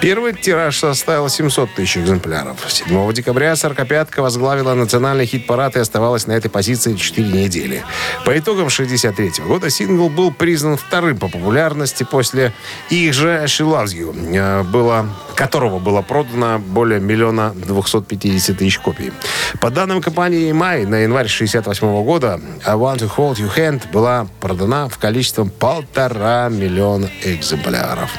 [0.00, 2.56] Первый тираж составил 700 тысяч экземпляров.
[2.66, 7.84] 7 декабря «Сорокопятка» возглавила национальный хит-парад и оставалась на этой позиции 4 недели.
[8.24, 12.54] По итогам 63 года сингл был признан вторым по популярности после
[12.88, 15.06] их же «She Loves You», было,
[15.40, 19.10] которого было продано более миллиона 250 тысяч копий.
[19.58, 24.26] По данным компании EMI, на январь 68 года «I Want to Hold Your Hand» была
[24.42, 28.10] продана в количестве полтора миллиона экземпляров.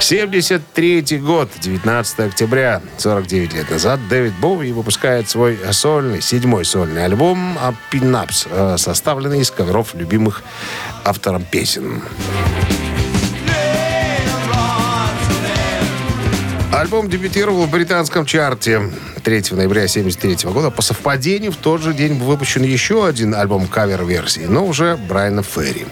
[0.00, 7.56] 73 год, 19 октября, 49 лет назад, Дэвид Боуи выпускает свой сольный, седьмой сольный альбом
[7.92, 10.42] «Пинапс», э, составленный из коверов любимых
[11.04, 12.02] автором песен.
[16.72, 18.90] Альбом дебютировал в британском чарте
[19.22, 20.70] 3 ноября 1973 года.
[20.70, 25.42] По совпадению в тот же день был выпущен еще один альбом кавер-версии, но уже Брайана
[25.42, 25.86] Ферри.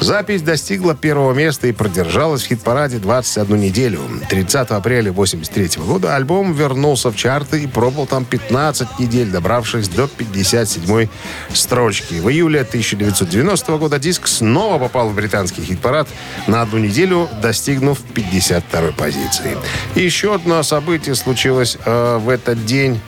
[0.00, 4.00] Запись достигла первого места и продержалась в хит-параде 21 неделю.
[4.28, 10.06] 30 апреля 1983 года альбом вернулся в чарты и пробовал там 15 недель, добравшись до
[10.06, 11.08] 57
[11.52, 12.14] строчки.
[12.14, 16.08] В июле 1990 года диск снова попал в британский хит-парад
[16.46, 19.56] на одну неделю, достигнув 52 позиции.
[19.94, 23.00] И еще одно событие случилось э, в этот день.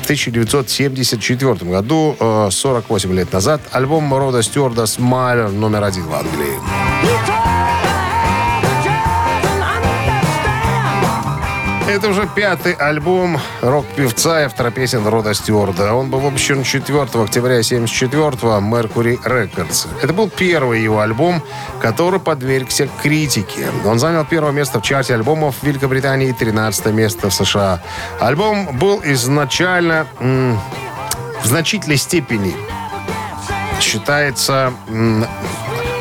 [0.00, 7.73] В 1974 году, э, 48 лет назад, альбом Рода Стюарда «Смайлер» номер один в Англии.
[11.94, 15.94] Это уже пятый альбом рок-певца и автора песен Рода Стюарда.
[15.94, 19.86] Он был выпущен 4 октября 1974-го Mercury Records.
[20.02, 21.40] Это был первый его альбом,
[21.80, 23.68] который подвергся критике.
[23.84, 27.80] Он занял первое место в чарте альбомов в Великобритании и 13 место в США.
[28.18, 30.58] Альбом был изначально м,
[31.44, 32.56] в значительной степени
[33.80, 35.24] считается м,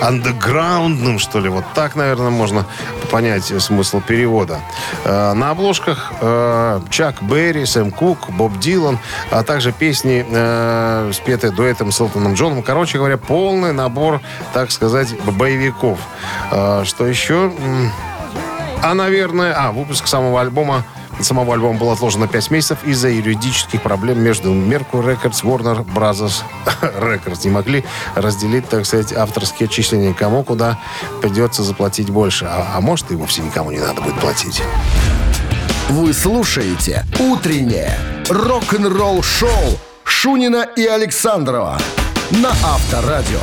[0.01, 1.49] андеграундным, что ли.
[1.49, 2.65] Вот так, наверное, можно
[3.09, 4.59] понять смысл перевода.
[5.05, 8.99] Э, На обложках э, Чак Берри, Сэм Кук, Боб Дилан,
[9.31, 12.63] а также песни, э, спетые дуэтом с Элтоном Джоном.
[12.63, 14.21] Короче говоря, полный набор,
[14.53, 15.99] так сказать, боевиков.
[16.49, 17.51] Что еще?
[18.81, 19.53] А, наверное...
[19.57, 20.83] А, выпуск самого альбома
[21.21, 26.43] Самого альбома был отложен на 5 месяцев из-за юридических проблем между Mercury Records, Warner Brothers
[26.81, 27.41] Records.
[27.45, 27.83] Не могли
[28.15, 30.13] разделить, так сказать, авторские отчисления.
[30.13, 30.79] Кому куда
[31.21, 32.45] придется заплатить больше.
[32.45, 34.61] А, а может, и вовсе никому не надо будет платить.
[35.89, 37.97] Вы слушаете «Утреннее
[38.29, 41.77] рок-н-ролл-шоу» Шунина и Александрова
[42.31, 43.39] на Авторадио.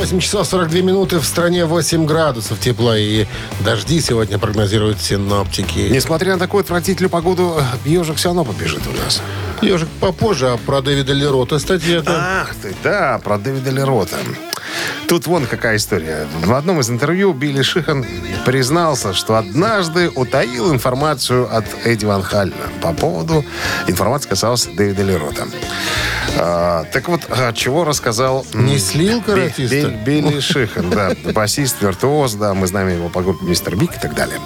[0.00, 1.18] 8 часов 42 минуты.
[1.18, 3.26] В стране 8 градусов тепла и
[3.62, 5.90] дожди сегодня прогнозируют синоптики.
[5.90, 9.20] Несмотря на такую отвратительную погоду, ежик все равно побежит у нас.
[9.60, 12.16] Ежик попозже, а про Дэвида Лерота статья-то.
[12.16, 14.16] Ах ты, да, про Дэвида Лерота.
[15.06, 16.26] Тут вон какая история.
[16.44, 18.06] В одном из интервью Билли Шихан
[18.46, 23.44] признался, что однажды утаил информацию от Эдди Ван Халлена по поводу...
[23.86, 25.46] Информация касалась Дэвида Лерота.
[26.38, 28.46] А, так вот, а, чего рассказал...
[28.54, 29.88] Не слил каратиста?
[29.88, 31.12] Би- Билли Шихан, да.
[31.32, 34.38] Басист, виртуоз, да, мы знаем его по группе Мистер Биг и так далее.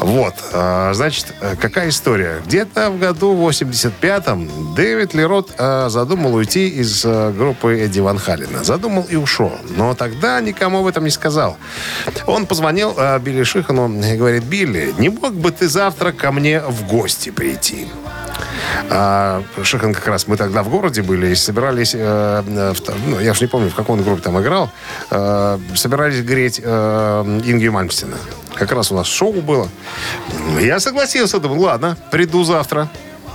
[0.00, 2.40] Вот, а, значит, э, какая история?
[2.46, 8.64] Где-то в году 85-м Дэвид Лерот а, задумал уйти из а, группы Эдди Ван Халлена.
[8.64, 9.52] Задумал и ушел.
[9.76, 11.56] Но тогда никому об этом не сказал.
[12.26, 16.60] Он позвонил а, Билли Шихану и говорит, Билли, не мог бы ты завтра ко мне
[16.60, 17.88] в гости прийти?
[18.90, 23.32] А, Шихан как раз, мы тогда в городе были и собирались, э, в ну, я
[23.32, 24.70] уж не помню, в каком он группе там играл,
[25.10, 28.16] э, собирались греть э, Ингью Мальмстина.
[28.54, 29.68] Как раз у нас шоу было.
[30.60, 32.88] Я согласился, думаю, ладно, приду завтра.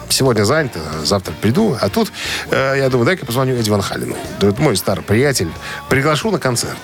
[0.10, 0.73] Сегодня занят,
[1.04, 1.77] завтра приду.
[1.80, 2.12] А тут
[2.49, 4.15] э, я думаю, дай-ка позвоню Эдди Ван Халину.
[4.41, 5.49] Это мой старый приятель.
[5.89, 6.77] Приглашу на концерт.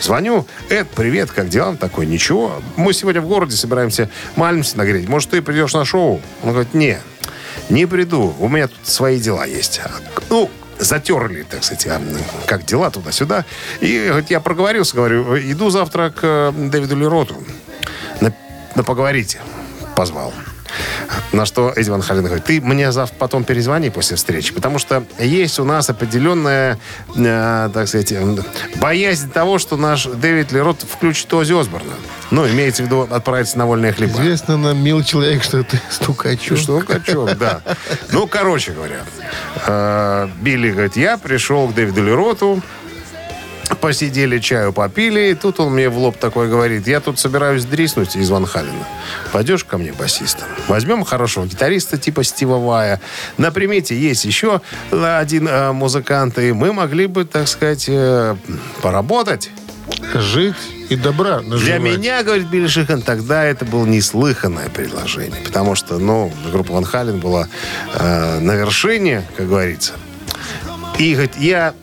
[0.00, 0.46] Звоню.
[0.68, 1.76] Эд, привет, как дела?
[1.76, 2.60] Такой, ничего.
[2.76, 5.08] Мы сегодня в городе собираемся Мальмстина греть.
[5.08, 6.20] Может, ты придешь на шоу?
[6.42, 6.98] Он говорит, не,
[7.68, 8.34] не приду.
[8.38, 9.80] У меня тут свои дела есть.
[10.30, 12.00] Ну, затерли, так сказать, а,
[12.46, 13.44] как дела туда-сюда.
[13.80, 17.36] И говорит, я проговорился, говорю, иду завтра к э, Дэвиду Лероту.
[18.20, 18.32] На,
[18.74, 19.40] на поговорите.
[19.96, 20.32] Позвал.
[21.32, 25.04] На что Эдди Ван Хален говорит, ты мне завтра потом перезвони после встречи, потому что
[25.18, 26.78] есть у нас определенная,
[27.16, 28.36] э, так сказать, э,
[28.76, 31.92] боязнь того, что наш Дэвид Лерот включит Ози Осборна.
[32.30, 34.14] Ну, имеется в виду отправиться на вольные хлеба.
[34.14, 36.58] Известно нам, мил человек, что ты стукачок.
[36.58, 37.60] Что качок, да.
[38.10, 39.04] Ну, короче говоря,
[39.66, 42.62] э, Билли говорит, я пришел к Дэвиду Лероту,
[43.80, 48.16] посидели, чаю попили, и тут он мне в лоб такой говорит, я тут собираюсь дриснуть
[48.16, 48.86] из Ван Халена.
[49.32, 50.48] Пойдешь ко мне басистом?
[50.68, 53.00] Возьмем хорошего гитариста типа Стива Вая.
[53.38, 58.36] На примете есть еще один э, музыкант, и мы могли бы, так сказать, э,
[58.82, 59.50] поработать.
[60.14, 60.54] Жить
[60.88, 61.80] и добра Для наживать.
[61.80, 65.42] меня, говорит Билли Шихан, тогда это было неслыханное предложение.
[65.44, 67.48] Потому что, ну, группа Ван Хален была
[67.94, 69.92] э, на вершине, как говорится.
[70.98, 71.74] И, говорит, я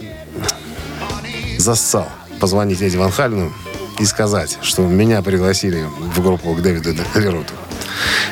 [1.62, 2.08] зассал
[2.40, 3.54] позвонить Эдди Ван Халену
[4.00, 7.54] и сказать, что меня пригласили в группу к Дэвиду Леруту.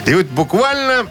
[0.05, 1.05] И вот буквально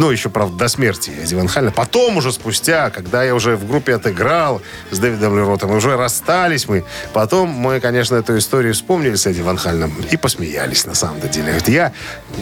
[0.00, 1.72] ну, еще, правда, до смерти Эдди Ван Халена.
[1.72, 6.66] Потом уже спустя, когда я уже в группе отыграл с Дэвидом Леротом, и уже расстались
[6.68, 6.84] мы.
[7.12, 11.48] Потом мы, конечно, эту историю вспомнили с Эдди Ван Халеном и посмеялись, на самом деле.
[11.48, 11.92] Говорит, Я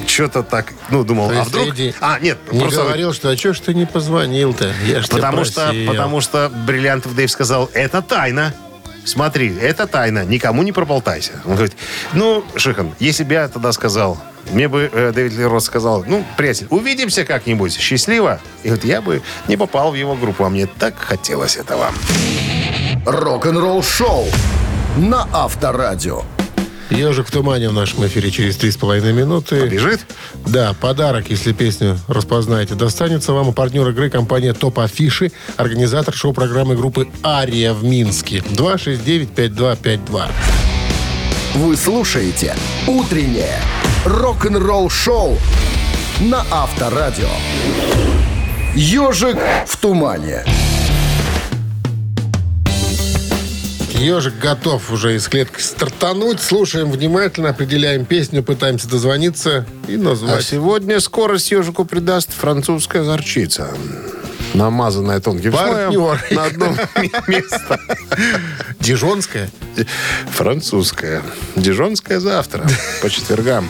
[0.07, 1.67] что-то так, ну, думал, То а вдруг...
[1.71, 2.83] Эдди А, нет, Не просто...
[2.83, 4.73] говорил, что а что ж ты не позвонил-то?
[4.87, 8.55] Я ж Потому что, потому что Бриллиантов Дэйв сказал, это тайна.
[9.09, 11.33] Смотри, это тайна, никому не проболтайся.
[11.47, 11.75] Он говорит,
[12.13, 14.19] ну, Шихан, если бы я тогда сказал,
[14.53, 18.39] мне бы э, Дэвид Лерос сказал, ну, приятель, увидимся как-нибудь, счастливо.
[18.65, 21.91] И вот я бы не попал в его группу, а мне так хотелось этого.
[23.07, 24.27] Рок-н-ролл-шоу
[24.99, 26.23] на Авторадио.
[26.91, 29.69] Ежик в тумане в нашем эфире через три с половиной минуты.
[29.69, 30.01] Бежит?
[30.47, 33.49] Да, подарок, если песню распознаете, достанется вам.
[33.49, 38.39] У партнер игры компания Топ Афиши, организатор шоу-программы группы Ария в Минске.
[38.39, 40.31] 269-5252.
[41.57, 42.55] Вы слушаете
[42.87, 43.61] «Утреннее
[44.05, 45.39] рок-н-ролл-шоу»
[46.21, 47.29] на Авторадио.
[48.75, 50.45] «Ежик в тумане».
[53.99, 56.41] Ежик готов уже из клетки стартануть.
[56.41, 60.45] Слушаем внимательно, определяем песню, пытаемся дозвониться и А назвать.
[60.45, 63.71] сегодня скорость ежику придаст французская горчица.
[64.55, 65.93] Намазанная тонким Партнер.
[65.93, 66.77] слоем на одно
[67.27, 67.79] место.
[68.81, 69.51] Дижонская.
[70.31, 71.23] Французская.
[71.57, 72.67] Дижонская завтра.
[73.03, 73.69] По четвергам.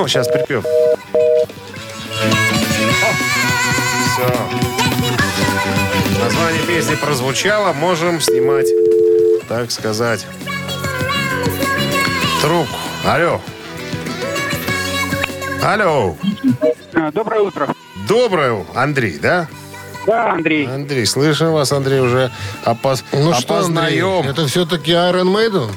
[0.00, 0.64] Ну, сейчас припев.
[4.14, 4.26] Все.
[6.18, 7.74] Название песни прозвучало.
[7.74, 8.66] Можем снимать,
[9.46, 10.26] так сказать,
[12.40, 12.78] трубку.
[13.04, 13.42] Алло.
[15.62, 16.16] Алло.
[17.12, 17.68] Доброе утро.
[18.08, 19.48] Доброе, Андрей, да?
[20.06, 20.66] Да, Андрей.
[20.66, 22.30] Андрей, слышим вас, Андрей, уже
[22.64, 23.04] опоз...
[23.12, 24.30] Ну что, Андрей, опознаем.
[24.30, 25.70] это все-таки Iron Maiden?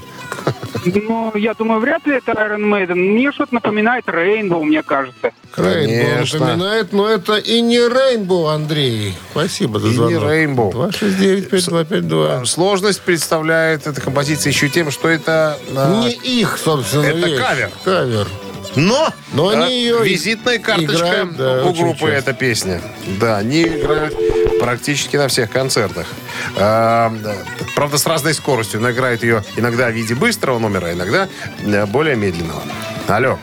[0.86, 2.96] Ну, я думаю, вряд ли это Iron Maiden.
[2.96, 5.32] Мне что-то напоминает Rainbow, мне кажется.
[5.56, 6.40] Рейнбоу Конечно.
[6.40, 9.16] напоминает, но это и не Рейнбоу, Андрей.
[9.32, 10.24] Спасибо за И не звонок.
[10.24, 10.72] Rainbow.
[11.52, 12.46] 269-5252.
[12.46, 15.58] Сложность представляет эта композиция еще тем, что это...
[15.76, 17.40] а, Не их, собственно, Это вещь.
[17.40, 17.70] кавер.
[17.84, 18.28] Кавер.
[18.76, 22.16] Но, Но они ее визитная карточка играют, да, у группы часто.
[22.16, 22.82] эта песня.
[23.20, 24.16] Да, они играют
[24.64, 26.08] практически на всех концертах.
[26.56, 27.36] А, да,
[27.76, 28.80] правда, с разной скоростью.
[28.80, 31.28] Но играют ее иногда в виде быстрого номера, а иногда
[31.66, 32.62] э, более медленного.
[33.10, 33.38] Алло.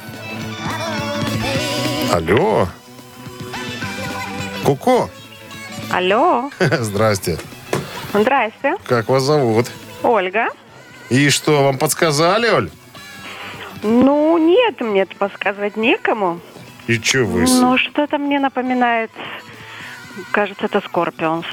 [2.11, 2.67] Алло.
[4.65, 5.11] Куко.
[5.91, 6.51] Алло.
[6.59, 7.39] Здрасте.
[8.15, 8.77] Здрасте.
[8.87, 9.67] Как вас зовут?
[10.03, 10.47] Ольга.
[11.11, 12.71] И что, вам подсказали, Оль?
[13.83, 16.41] Ну, нет, мне это подсказывать некому.
[16.87, 17.45] И что вы?
[17.45, 19.11] Ну, что-то мне напоминает...
[20.33, 21.47] Кажется, это Скорпионс.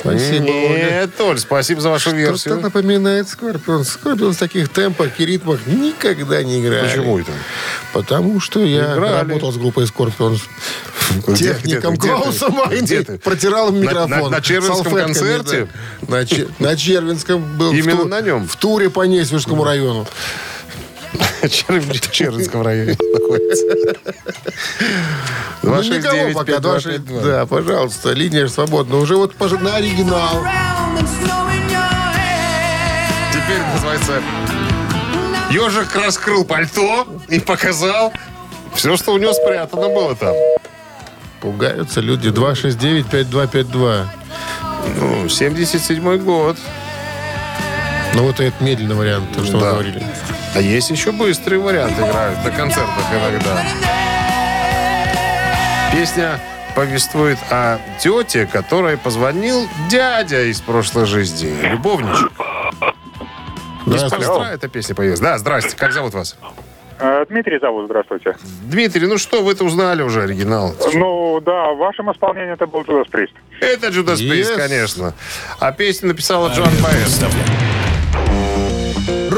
[0.00, 0.44] Спасибо.
[0.46, 2.60] Нет, Оль, спасибо за вашу Что-то версию.
[2.60, 3.84] напоминает Scorpions.
[3.84, 6.88] Scorpions в таких темпах и ритмах никогда не играли.
[6.88, 7.30] Почему это?
[7.92, 9.28] Потому что я Играли.
[9.28, 10.38] работал с группой Скорпион.
[11.26, 11.96] Где- Техником?
[11.96, 13.18] Клаусом ты?
[13.18, 14.08] Протирал им На- микрофон.
[14.10, 15.68] на- на Червинском концерте?
[16.02, 16.08] да.
[16.16, 16.24] На,
[16.70, 17.70] на Червинском был.
[17.72, 18.48] в Именно ту- на нем?
[18.48, 20.06] В туре по Несвежскому району.
[21.42, 23.64] В Червинском районе находится.
[25.62, 26.52] Ну, никого пока.
[26.58, 27.22] 269-5252.
[27.24, 28.96] Да, пожалуйста, линия свободна.
[28.98, 30.44] Уже вот на оригинал.
[33.32, 34.22] Теперь называется
[35.50, 38.12] Ежик раскрыл пальто и показал
[38.74, 40.34] все, что у него спрятано было там.
[41.40, 42.28] Пугаются люди.
[42.28, 44.06] 269-5252.
[44.96, 46.56] Ну, 77-й год.
[48.14, 49.58] Ну, вот этот медленный вариант, то, что Да.
[49.58, 50.06] вы говорили.
[50.54, 53.62] А есть еще быстрый вариант играют на концертах иногда.
[55.92, 56.38] Песня
[56.74, 62.30] повествует о тете, которой позвонил дядя из прошлой жизни, любовничек.
[63.86, 64.16] Здравствуйте.
[64.26, 65.20] Неспроста эта песня появилась.
[65.20, 65.76] Да, здрасте.
[65.76, 66.36] Как зовут вас?
[66.98, 68.36] Э, Дмитрий зовут, здравствуйте.
[68.62, 70.74] Дмитрий, ну что, вы-то узнали уже оригинал.
[70.94, 73.32] Ну, да, в вашем исполнении это был Judas Priest.
[73.60, 74.56] Это Judas Priest, Yes.
[74.56, 75.14] конечно.
[75.58, 77.20] А песню написала Джон Баэс.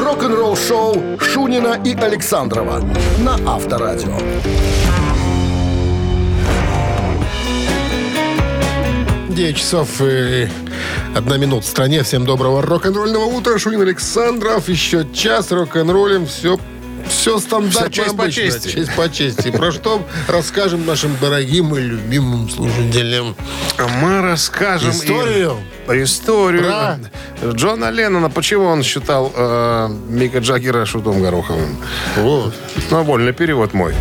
[0.05, 2.79] Рок-н-ролл шоу Шунина и Александрова
[3.17, 4.15] на Авторадио.
[9.29, 10.47] Девять часов и
[11.15, 12.03] одна минута в стране.
[12.03, 13.57] Всем доброго рок-н-ролльного утра.
[13.57, 14.69] Шунин Александров.
[14.69, 16.27] Еще час рок-н-роллем.
[16.27, 16.59] Все
[17.07, 18.67] все стандартно Всё честь по чести.
[18.69, 19.51] Честь по чести.
[19.51, 23.35] Про что расскажем нашим дорогим и любимым слушателям.
[24.01, 25.57] Мы расскажем им Историю?
[25.87, 26.99] историю Про?
[27.51, 28.29] Джона Леннона.
[28.29, 31.77] Почему он считал э, Мика Джаггера шутом Гороховым?
[32.17, 32.53] Вот.
[32.89, 33.93] Ну, вольный перевод мой.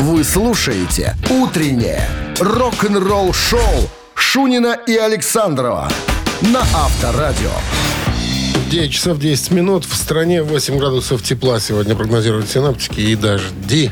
[0.00, 5.88] Вы слушаете «Утреннее рок-н-ролл-шоу» Шунина и Александрова
[6.40, 7.50] на Авторадио.
[8.70, 9.86] 9 часов 10 минут.
[9.86, 13.90] В стране 8 градусов тепла сегодня прогнозируют синаптики и дожди.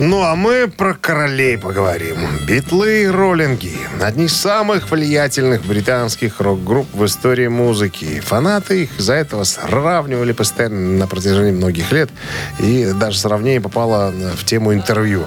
[0.00, 2.16] Ну, а мы про королей поговорим.
[2.46, 3.78] Битлы и роллинги.
[4.00, 8.18] Одни из самых влиятельных британских рок-групп в истории музыки.
[8.18, 12.10] Фанаты их из-за этого сравнивали постоянно на протяжении многих лет.
[12.58, 15.26] И даже сравнение попало в тему интервью.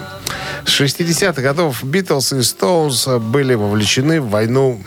[0.66, 4.82] С 60-х годов Битлз и Стоунс были вовлечены в войну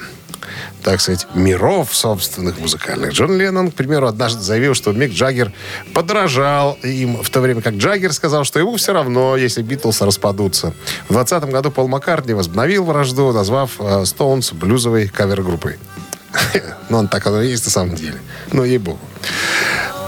[0.82, 3.12] так сказать, миров собственных музыкальных.
[3.12, 5.52] Джон Леннон, к примеру, однажды заявил, что Мик Джаггер
[5.92, 10.74] подражал им, в то время как Джаггер сказал, что ему все равно, если Битлз распадутся.
[11.09, 15.78] В 20 году Пол Маккартни возобновил вражду, назвав Стоунс блюзовой кавер-группой.
[16.90, 18.20] Ну, он так оно и есть на самом деле.
[18.52, 18.98] Ну, ей-богу.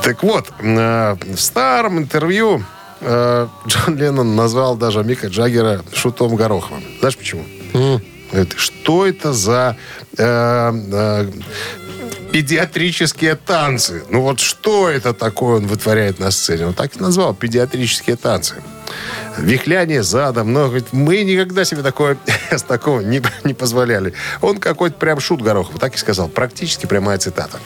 [0.03, 2.63] Так вот, э, в старом интервью
[3.01, 6.85] э, Джон Леннон назвал даже Мика Джаггера шутом Гороховым.
[7.01, 7.45] Знаешь почему?
[8.57, 9.77] Что это за
[10.17, 11.31] э, э,
[12.33, 14.05] педиатрические танцы?
[14.11, 16.67] Ну вот что это такое он вытворяет на сцене?
[16.67, 18.63] Он так и назвал, педиатрические танцы.
[19.39, 20.53] Вихляние задом.
[20.53, 22.17] Но говорит, мы никогда себе такое,
[22.51, 24.15] с такого не, не позволяли.
[24.41, 26.29] Он какой-то прям шут Горохов, так и сказал.
[26.29, 27.59] Практически прямая цитата.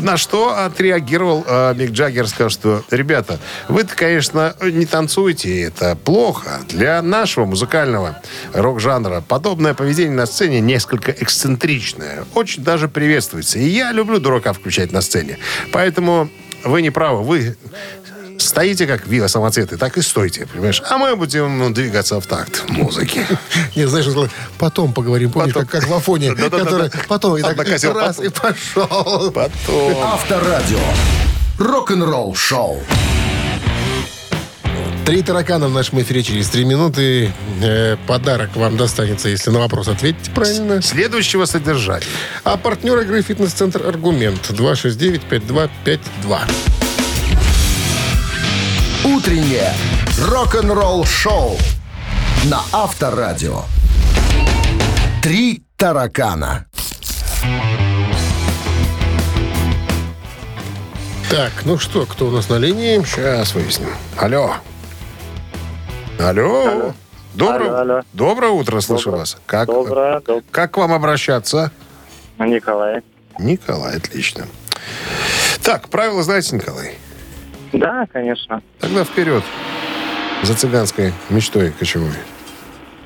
[0.00, 6.60] На что отреагировал э, Мик Джаггер, сказал, что, ребята, вы-то, конечно, не танцуете, это плохо.
[6.68, 8.20] Для нашего музыкального
[8.52, 12.24] рок-жанра подобное поведение на сцене несколько эксцентричное.
[12.34, 13.58] Очень даже приветствуется.
[13.58, 15.38] И я люблю дурака включать на сцене.
[15.72, 16.30] Поэтому
[16.64, 17.22] вы не правы.
[17.22, 17.56] Вы
[18.50, 20.82] стоите как вилла самоцветы, так и стойте, понимаешь?
[20.88, 23.24] А мы будем ну, двигаться в такт музыки.
[23.76, 24.06] Не, знаешь,
[24.58, 25.30] потом поговорим.
[25.30, 25.68] Помнишь, Потом.
[25.68, 28.24] как, как в Афоне, который потом и так раз потом.
[28.24, 29.30] и пошел.
[29.30, 30.02] Потом.
[30.02, 30.78] Авторадио.
[31.58, 32.82] Рок-н-ролл шоу.
[35.06, 37.32] Три таракана в нашем эфире через три минуты.
[37.62, 40.82] Э, подарок вам достанется, если на вопрос ответите правильно.
[40.82, 42.06] Следующего содержания.
[42.44, 46.79] А партнер игры «Фитнес-центр Аргумент» 269-5252.
[49.04, 49.72] Утреннее
[50.28, 51.56] рок-н-ролл шоу
[52.44, 53.62] на Авторадио.
[55.22, 56.66] Три таракана.
[61.30, 63.02] Так, ну что, кто у нас на линии?
[63.04, 63.90] Сейчас выясним.
[64.18, 64.54] Алло.
[66.18, 66.92] Алло.
[67.34, 68.02] Доброе, Алло, алло.
[68.12, 69.20] Доброе утро, слышу Доброе.
[69.20, 69.36] вас.
[69.46, 71.70] Как, Доброе, доб- как к вам обращаться?
[72.38, 73.02] Николай.
[73.38, 74.46] Николай, отлично.
[75.62, 76.98] Так, правила знаете, Николай?
[77.72, 78.62] Да, конечно.
[78.78, 79.44] Тогда вперед.
[80.42, 82.12] За цыганской мечтой кочевой.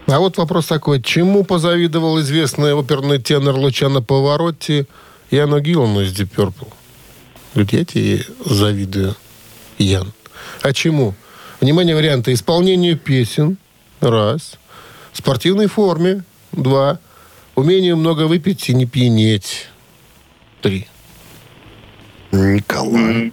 [0.06, 1.02] А вот вопрос такой.
[1.02, 4.86] Чему позавидовал известный оперный тенор Лучано Поворотти
[5.30, 6.68] Яну Гиллану из Deep Purple?
[7.54, 9.14] Говорит, я тебе завидую,
[9.78, 10.12] Ян.
[10.62, 11.14] А чему?
[11.60, 12.32] Внимание, варианты.
[12.32, 13.56] Исполнению песен.
[14.00, 14.58] Раз.
[15.12, 16.24] Спортивной форме.
[16.52, 16.98] Два.
[17.54, 19.68] Умению много выпить и не пьянеть.
[20.60, 20.86] Три.
[22.32, 23.32] Николай.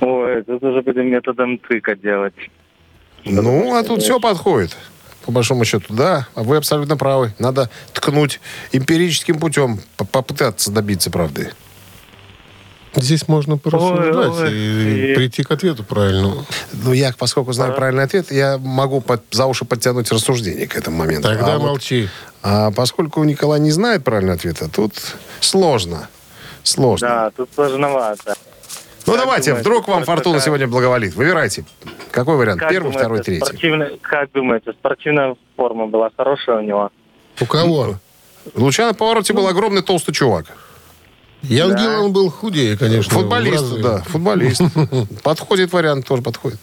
[0.00, 2.34] Ой, тут уже будем методом тыка делать.
[3.24, 4.76] Ну, а тут все подходит.
[5.26, 6.26] По большому счету, да.
[6.34, 7.34] А вы абсолютно правы.
[7.38, 8.40] Надо ткнуть
[8.72, 11.52] эмпирическим путем, по- попытаться добиться правды.
[12.94, 16.46] Здесь можно порассуждать Ой, ой, и и- прийти к ответу правильному.
[16.72, 20.96] Ну, я, поскольку знаю правильный ответ, я могу под- за уши подтянуть рассуждение к этому
[20.96, 21.28] моменту.
[21.28, 22.08] Тогда а, вот- молчи.
[22.42, 24.94] а поскольку Николай не знает правильного ответа, тут
[25.40, 26.08] сложно.
[26.62, 27.08] Сложно.
[27.08, 28.34] Да, тут сложновато.
[29.08, 31.14] Ну, Как давайте, думаете, вдруг вам фортуна как- сегодня благоволит.
[31.14, 31.64] Выбирайте.
[32.10, 32.60] Какой вариант?
[32.60, 33.44] Как Первый, думаете, второй, третий.
[33.44, 36.90] спортивная- как думаете, спортивная форма была хорошая у него?
[37.40, 37.94] У кого?
[38.54, 40.46] Лучано повороте был огромный толстый чувак.
[41.42, 41.78] Ян Да.
[41.78, 43.12] Гиллан был худее, конечно.
[43.14, 44.60] Футболист, да, футболист.
[45.22, 46.58] Подходит вариант, тоже подходит.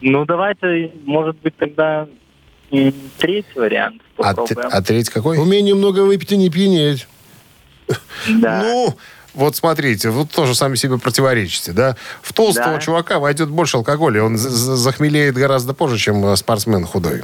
[0.00, 2.06] Ну, давайте, может быть, тогда
[3.18, 4.68] третий вариант А, попробуем.
[4.70, 5.38] а третий какой?
[5.38, 7.08] Умение много выпить и не пьянеть.
[8.28, 8.62] Да.
[8.62, 8.94] Ну,
[9.34, 11.96] вот смотрите, вот тоже сами себе противоречите, да?
[12.22, 12.80] В толстого Да.
[12.80, 17.22] чувака войдет больше алкоголя, он за- за- захмелеет гораздо позже, чем э, спортсмен худой.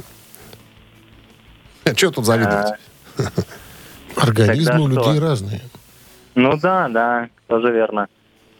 [1.95, 2.73] Что тут завидовать?
[3.17, 3.23] А,
[4.15, 5.09] Организмы Тогда у что?
[5.11, 5.61] людей разные.
[6.35, 8.07] ну да, да, тоже верно.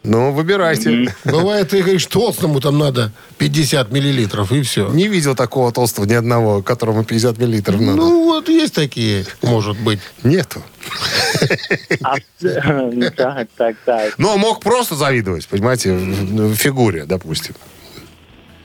[0.08, 1.12] Ну, выбирайте.
[1.24, 4.88] Бывает, ты говоришь, толстому там надо 50 миллилитров, и все.
[4.90, 7.96] Не видел такого толстого ни одного, которому 50 миллилитров надо.
[7.96, 9.98] Ну, вот есть такие, может быть.
[10.22, 10.62] Нету.
[13.16, 14.18] Так, так, так.
[14.18, 17.54] Но мог просто завидовать, понимаете, в фигуре, допустим.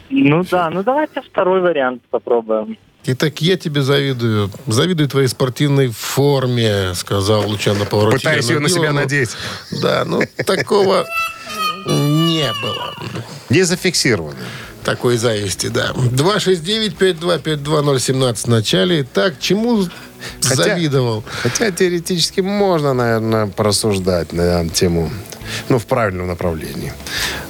[0.09, 2.77] Ну да, ну давайте второй вариант попробуем.
[3.03, 4.51] Итак, я тебе завидую.
[4.67, 8.17] Завидую твоей спортивной форме, сказал Лучано Повороте.
[8.17, 9.31] Пытаясь ее на себя надеть.
[9.81, 11.07] Да, ну, такого
[11.87, 12.93] не было.
[13.49, 14.37] Не зафиксировано.
[14.83, 15.93] Такой зависти, да.
[15.95, 19.03] 269-5252017 в начале.
[19.03, 19.87] Так, чему
[20.43, 21.23] Хотя- завидовал?
[21.43, 25.09] Хотя теоретически можно, наверное, порассуждать на тему,
[25.69, 26.93] ну, в правильном направлении.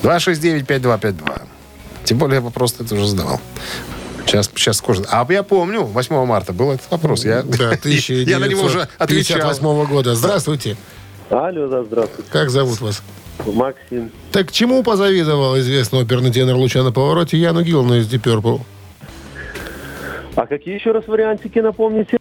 [0.04, 1.42] 269-5252.
[2.04, 3.40] Тем более я вопрос это уже задавал.
[4.26, 5.04] Сейчас, сейчас скажу.
[5.10, 7.26] А я помню, 8 марта был этот вопрос.
[7.26, 9.38] Я, Да, я на него уже отвечал.
[9.40, 10.16] 1958 года.
[10.16, 10.78] Здравствуйте.
[11.30, 12.30] Алло, да, здравствуйте.
[12.32, 13.02] Как зовут вас?
[13.46, 14.12] Максим.
[14.32, 18.62] Так чему позавидовал известный оперный тенор Лучано Повороте Яну Гиллану из Deep Purple?
[20.36, 22.18] А какие еще раз вариантики напомните?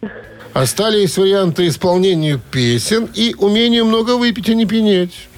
[0.53, 5.29] Остались варианты исполнению песен и умению много выпить и не пьянеть.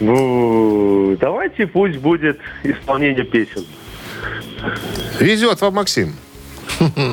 [0.00, 3.64] Ну, давайте пусть будет исполнение песен.
[5.18, 6.14] Везет вам, Максим.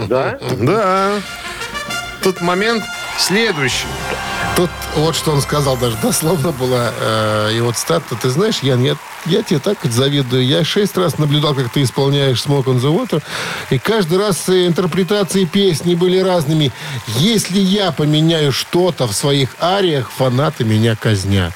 [0.08, 0.40] Да?
[0.60, 1.14] Да.
[2.22, 2.84] Тут момент
[3.18, 3.88] следующий.
[4.56, 8.16] Тут вот что он сказал, даже дословно было э, его цитата.
[8.20, 8.96] Ты знаешь, Ян, я,
[9.26, 10.46] я тебе так завидую.
[10.46, 13.22] Я шесть раз наблюдал, как ты исполняешь «Smoke on the Water»,
[13.70, 16.72] и каждый раз интерпретации песни были разными.
[17.18, 21.54] Если я поменяю что-то в своих ариях, фанаты меня казнят.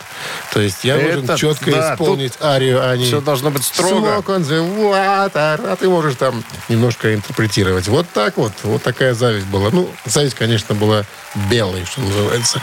[0.54, 3.06] То есть я Это- должен четко да, исполнить арию, а не...
[3.06, 4.08] всё должно быть строго.
[4.08, 7.88] «Smoke on the water», а ты можешь там немножко интерпретировать.
[7.88, 8.52] Вот так вот.
[8.64, 9.70] Вот такая зависть была.
[9.72, 11.06] Ну, зависть, конечно, была
[11.50, 12.62] белой, что называется.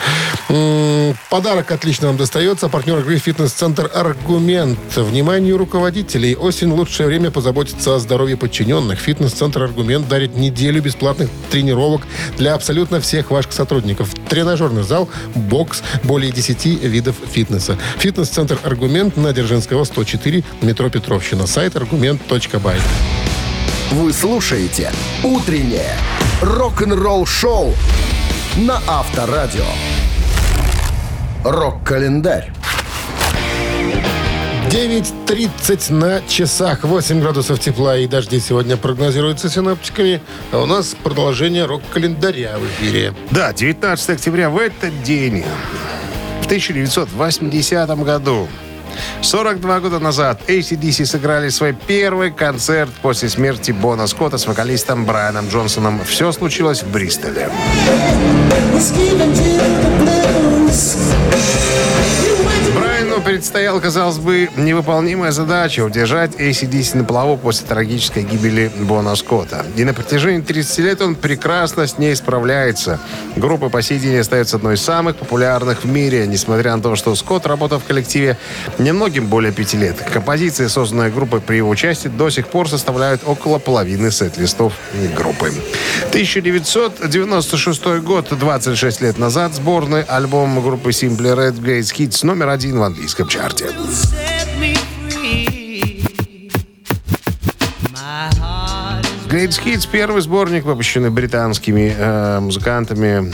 [1.30, 2.68] Подарок отлично нам достается.
[2.68, 4.78] Партнер игры «Фитнес-центр Аргумент».
[5.03, 6.36] Вниманию руководителей.
[6.36, 8.99] Осень– лучшее время позаботиться о здоровье подчиненных.
[8.99, 12.03] «Фитнес-центр Аргумент» дарит неделю бесплатных тренировок
[12.36, 14.14] для абсолютно всех ваших сотрудников.
[14.28, 17.78] Тренажерный зал, бокс, более 10 видов фитнеса.
[17.99, 21.47] «Фитнес-центр Аргумент» на Дзержинского, 104, метро Петровщина.
[21.47, 22.76] Сайт аргумент.бай.
[23.92, 24.90] Вы слушаете
[25.22, 25.97] «Утреннее
[26.42, 27.74] рок-н-ролл-шоу»
[28.57, 29.64] на Авторадио.
[31.44, 32.53] Рок-календарь.
[34.70, 36.82] 9.30 на часах.
[36.82, 40.20] 8 градусов тепла и дожди сегодня прогнозируются синаптиками.
[40.50, 43.14] А у нас продолжение рок-календаря в эфире.
[43.30, 45.44] Да, 19 октября в этот день,
[46.42, 48.48] в 1980 году,
[49.22, 55.48] 42 года назад ACDC сыграли свой первый концерт после смерти Бона Скотта с вокалистом Брайаном
[55.48, 56.04] Джонсоном.
[56.04, 57.50] Все случилось в Бристоле.
[63.26, 69.66] Предстояла, казалось бы, невыполнимая задача удержать ACDC на плаву после трагической гибели Бона Скотта.
[69.74, 73.00] И на протяжении 30 лет он прекрасно с ней справляется.
[73.34, 77.16] Группа по сей день остается одной из самых популярных в мире, несмотря на то, что
[77.16, 78.38] Скотт работал в коллективе
[78.78, 79.96] немногим более пяти лет.
[80.12, 84.72] Композиции, созданные группой при его участии, до сих пор составляют около половины сет-листов
[85.16, 85.52] группы.
[86.10, 92.84] 1996 год, 26 лет назад, сборный альбом группы Simply Red Great Hits номер один в
[92.84, 93.66] английском чарте.
[99.28, 103.32] Great Hits– первый сборник, выпущенный британскими э, музыкантами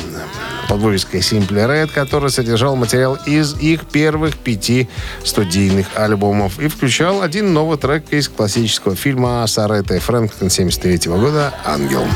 [0.68, 4.89] под вывеской Simply Red, который содержал материал из их первых пяти
[5.22, 11.53] студийных альбомов и включал один новый трек из классического фильма с Аретой Фрэнктон 73 года
[11.64, 12.07] «Ангел».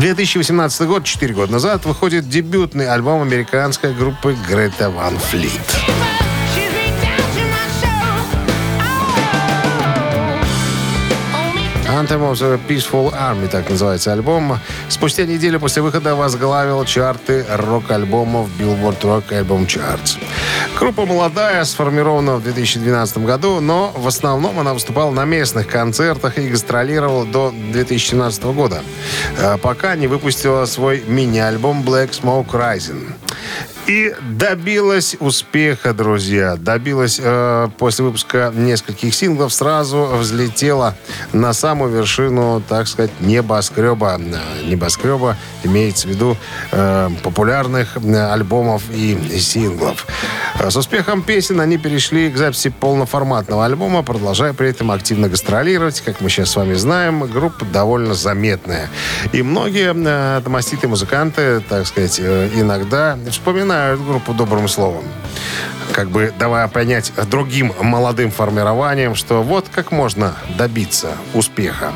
[0.00, 5.50] 2018 год, 4 года назад, выходит дебютный альбом американской группы Грета Ван Флит.
[12.00, 14.58] Anthem of the Peaceful Army, так называется альбом.
[14.88, 20.16] Спустя неделю после выхода возглавил чарты рок-альбомов Billboard Rock Album Charts.
[20.78, 26.48] Группа молодая, сформирована в 2012 году, но в основном она выступала на местных концертах и
[26.48, 28.82] гастролировала до 2017 года,
[29.36, 33.12] э, пока не выпустила свой мини-альбом Black Smoke Rising.
[33.90, 36.54] И добилась успеха, друзья.
[36.54, 40.94] Добилась э, после выпуска нескольких синглов, сразу взлетела
[41.32, 44.20] на самую вершину, так сказать, небоскреба.
[44.20, 46.36] Э, Небоскреба имеется в виду
[46.70, 50.06] э, популярных э, альбомов и синглов.
[50.60, 56.00] Э, С успехом песен они перешли к записи полноформатного альбома, продолжая при этом активно гастролировать.
[56.00, 58.88] Как мы сейчас с вами знаем, группа довольно заметная.
[59.32, 65.04] И многие э, домоститые музыканты, так сказать, э, иногда вспоминают группу добрым словом.
[65.92, 71.92] Как бы давая понять другим молодым формированием, что вот как можно добиться успеха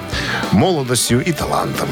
[0.53, 1.89] молодостью и талантом.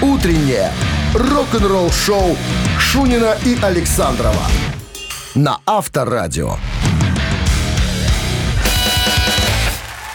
[0.00, 0.70] Утреннее
[1.14, 2.36] рок-н-ролл-шоу
[2.78, 4.46] Шунина и Александрова
[5.34, 6.56] на Авторадио.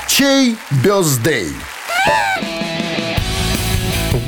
[0.08, 1.54] Чей бездей?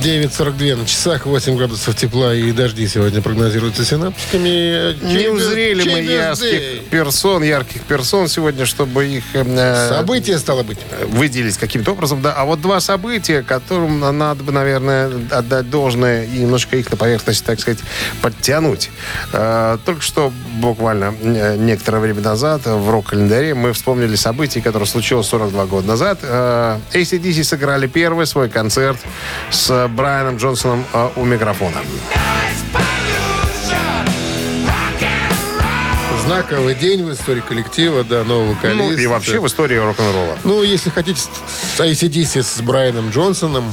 [0.01, 4.95] 9.42 на часах, 8 градусов тепла и дожди сегодня прогнозируются синаптиками.
[5.13, 10.79] Не узрели мы ярких персон, ярких персон сегодня, чтобы их э, Событие стало быть.
[11.07, 12.33] выделить каким-то образом, да.
[12.33, 17.45] А вот два события, которым надо бы, наверное, отдать должное и немножко их на поверхность,
[17.45, 17.79] так сказать,
[18.23, 18.89] подтянуть.
[19.33, 25.27] Э, Только что, буквально э, некоторое время назад, в рок-календаре мы вспомнили событие, которое случилось
[25.27, 26.19] 42 года назад.
[26.23, 28.97] Э, ACDC сыграли первый свой концерт
[29.51, 31.77] с Брайаном Джонсоном э, у микрофона.
[36.25, 38.83] Знаковый день в истории коллектива, да, нового вокалиста.
[38.83, 40.37] Ну, и вообще в истории рок-н-ролла.
[40.43, 43.65] Ну, если хотите, с ACDC с Брайаном Джонсоном.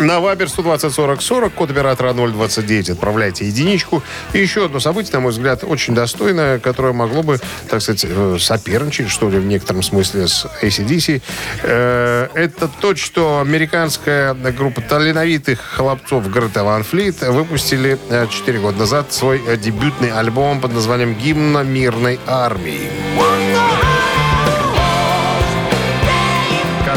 [0.00, 4.02] На Вабер 120 40 40, код оператора 029, отправляйте единичку.
[4.34, 8.36] И еще одно событие, на мой взгляд, очень достойное, которое могло бы, так сказать, э,
[8.38, 11.22] соперничать, что ли, в некотором смысле с ACDC.
[11.62, 19.12] Э, Это то, что американская группа талановитых хлопцов Грета Ван Флит выпустили 4 года назад
[19.14, 22.90] свой э, дебютный альбом под названием «Гимна мирной армии».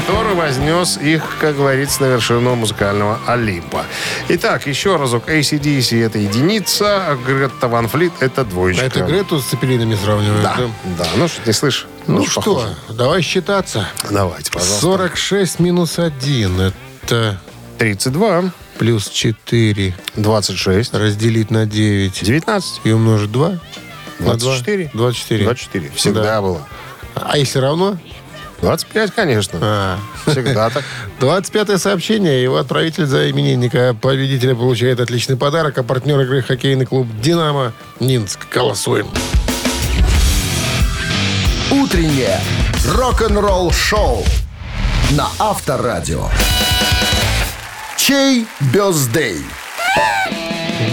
[0.09, 3.85] Который вознес их, как говорится, на вершину музыкального Олимпа.
[4.29, 5.29] Итак, еще разок.
[5.29, 8.83] ACDC— это единица, а Грета Ван Флит— это двоечка.
[8.83, 10.41] А это Грету с цепелинами сравнивают?
[10.41, 10.57] Да,
[10.97, 11.05] да.
[11.15, 11.87] Ну что, не слышишь?
[12.07, 12.75] Ну Очень что, похоже.
[12.89, 13.87] давай считаться.
[14.09, 14.81] Давайте, пожалуйста.
[14.81, 16.73] 46 минус 1.
[17.03, 17.39] Это
[17.77, 18.51] 32.
[18.79, 19.93] плюс 4.
[20.15, 20.93] 26.
[20.95, 22.23] Разделить на 9.
[22.23, 22.81] 19.
[22.83, 23.49] И умножить 2.
[24.19, 24.85] На 24.
[24.85, 24.91] 2.
[24.93, 25.43] 24.
[25.43, 25.91] 24.
[25.95, 26.41] Всегда Да.
[26.41, 26.67] было.
[27.15, 27.97] А если равно?
[28.61, 29.59] 25, конечно.
[29.61, 29.99] А.
[30.25, 30.83] Всегда так.
[31.19, 32.43] 25 сообщение.
[32.43, 35.77] Его отправитель за именинника победителя получает отличный подарок.
[35.77, 38.47] А партнер игры хоккейный клуб «Динамо» Минск.
[38.53, 39.07] Голосуем.
[41.71, 42.39] Утреннее
[42.85, 44.23] рок-н-ролл-шоу
[45.11, 46.27] на Авторадио.
[47.97, 49.37] Чей бездей?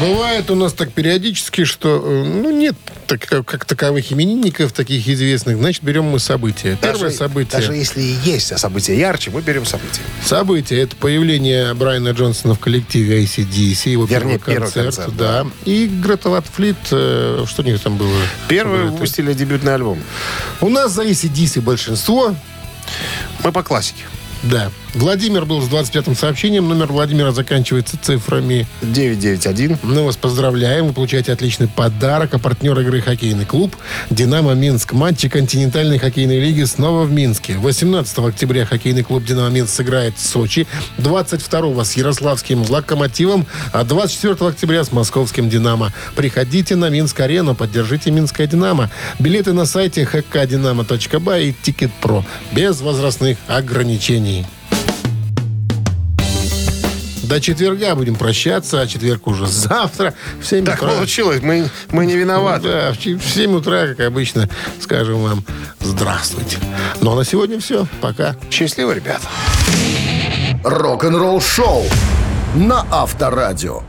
[0.01, 2.77] Бывает у нас так периодически, что э, ну, нет
[3.07, 5.57] так, как, как таковых именинников, таких известных.
[5.57, 6.77] Значит, берем мы события.
[6.81, 7.61] Первое Даже- событие.
[7.61, 10.01] Даже если и есть события ярче, мы берем события.
[10.25, 15.47] Событие это появление Брайана Джонсона в коллективе ACDC, его Вернее, первый первый концерт, концерт, да.
[15.65, 18.15] И Грета Ван Флит, э, что у них там было?
[18.49, 20.03] Первый выпустили дебютный альбом.
[20.61, 22.35] У нас за ACDC большинство,
[23.43, 24.03] Мы по классике.
[24.43, 24.71] да.
[24.97, 29.79] Владимир был с 25-м сообщением, номер Владимира заканчивается цифрами 991.
[29.83, 30.87] Мы вас поздравляем.
[30.87, 32.33] Вы получаете отличный подарок.
[32.33, 33.77] А партнер игры хоккейный клуб
[34.09, 34.95] «Динамо Минск».
[34.95, 37.59] Матчи континентальной хоккейной лиги снова в Минске.
[37.59, 40.67] 18 октября хоккейный клуб «Динамо Минск» сыграет в Сочи.
[40.97, 43.47] 22 с Ярославским «Локомотивом».
[43.75, 45.93] А 24 октября с московским «Динамо».
[46.15, 47.55] Приходите на Минск-арену.
[47.55, 48.91] Поддержите «Минское Динамо».
[49.19, 52.25] Билеты на сайте hkdinamo.by и «Тикет Про».
[52.53, 54.47] Без возрастных ограничений.
[57.27, 60.91] До четверга будем прощаться, а четверг уже завтра в 7 Так утра.
[60.95, 62.69] получилось, мы, мы не виноваты.
[62.69, 64.49] Да, в ч- в 7 утра, как обычно,
[64.81, 65.45] скажем вам
[65.81, 66.59] здравствуйте.
[67.01, 67.87] Ну а на сегодня все.
[68.01, 68.37] Пока.
[68.51, 69.27] Счастливо, ребята.
[70.63, 71.85] Рок-н-ролл-шоу
[72.55, 73.83] на Авторадио.